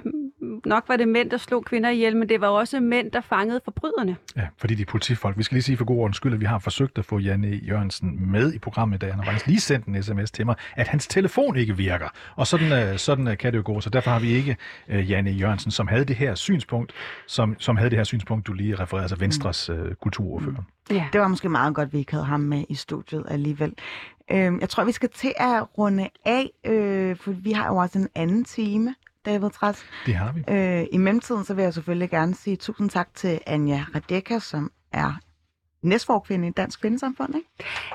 [0.65, 3.61] nok var det mænd, der slog kvinder ihjel, men det var også mænd, der fangede
[3.65, 4.17] forbryderne.
[4.37, 5.39] Ja, fordi de er politifolk.
[5.39, 7.49] Vi skal lige sige for god ordens skyld, at vi har forsøgt at få Janne
[7.49, 9.11] Jørgensen med i programmet i dag.
[9.11, 12.09] Han har faktisk lige sendt en sms til mig, at hans telefon ikke virker.
[12.37, 13.81] Og sådan, øh, sådan øh, kan det jo gå.
[13.81, 14.57] Så derfor har vi ikke
[14.89, 16.93] uh, Janne Jørgensen, som havde det her synspunkt,
[17.27, 20.57] som, som havde det her synspunkt, du lige refererede, altså Venstres uh, kulturordfører.
[20.91, 20.97] Mm.
[20.97, 21.07] Ja.
[21.13, 23.75] Det var måske meget godt, at vi ikke havde ham med i studiet alligevel.
[24.31, 27.99] Øh, jeg tror, vi skal til at runde af, øh, for vi har jo også
[27.99, 28.95] en anden time
[29.27, 29.85] David Træs.
[30.07, 30.45] Det har vi.
[30.49, 34.71] Øh, I mellemtiden så vil jeg selvfølgelig gerne sige tusind tak til Anja Radeka, som
[34.93, 35.21] er
[35.85, 37.49] næstforkvinde i Dansk Kvindesamfund, ikke?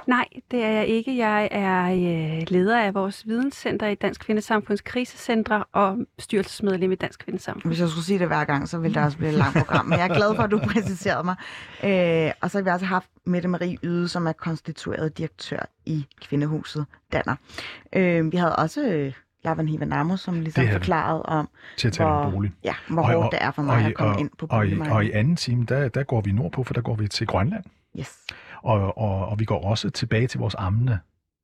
[0.08, 1.18] Nej, det er jeg ikke.
[1.18, 7.20] Jeg er øh, leder af vores videnscenter i Dansk Kvindesamfunds krisecentre og styrelsesmedlem i Dansk
[7.20, 7.72] Kvindesamfund.
[7.74, 9.86] Hvis jeg skulle sige det hver gang, så ville det også blive et langt program.
[9.86, 11.36] Men jeg er glad for, at du præciserede mig.
[11.84, 16.06] Øh, og så har vi også haft Mette Marie Yde, som er konstitueret direktør i
[16.22, 17.36] Kvindehuset Danner.
[17.94, 18.82] Øh, vi havde også...
[18.82, 19.14] Øh,
[19.44, 22.52] Lavan Hivanamo, som ligesom forklarede om, til at tale hvor, om bolig.
[22.64, 24.92] Ja, hvor og, hårdt det er for mig og, at komme og, ind på boligmarkedet.
[24.92, 27.28] Og, og i anden time, der, der går vi nordpå, for der går vi til
[27.28, 27.64] Grønland.
[28.00, 28.18] Yes.
[28.64, 31.00] Og, og, og vi går også tilbage til vores ammende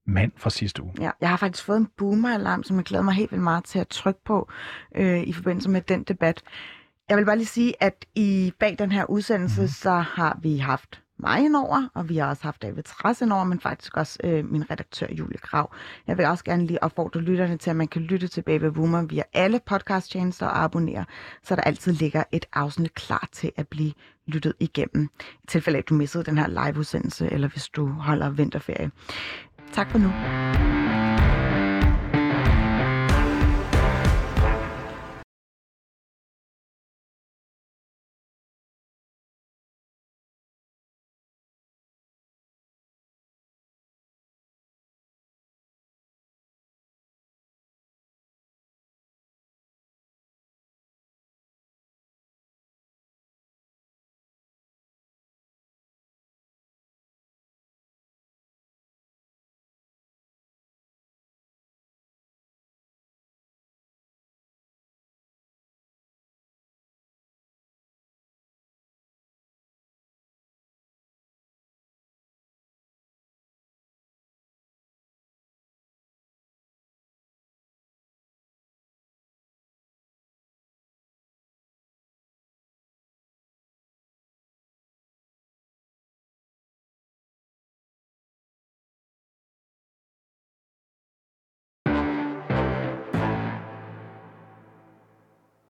[0.08, 0.94] mand fra sidste uge.
[1.00, 3.80] Ja, jeg har faktisk fået en boomer-alarm, som jeg glæder mig helt vildt meget til
[3.80, 4.50] at trykke på
[4.96, 6.42] øh, i forbindelse med den debat.
[7.10, 9.68] Jeg vil bare lige sige, at i bag den her udsendelse, mm.
[9.68, 13.60] så har vi haft mig indover, og vi har også haft David Træs indover, men
[13.60, 15.74] faktisk også øh, min redaktør Julie Grav.
[16.08, 19.02] Jeg vil også gerne lige opfordre lytterne til, at man kan lytte til Baby Boomer
[19.02, 21.06] via alle podcasttjenester og abonnere,
[21.44, 23.94] så der altid ligger et afsnit klar til at blive
[24.28, 25.10] lyttet igennem.
[25.44, 28.92] I tilfælde af, at du missede den her live-udsendelse, eller hvis du holder vinterferie.
[29.74, 30.12] Tak for nu.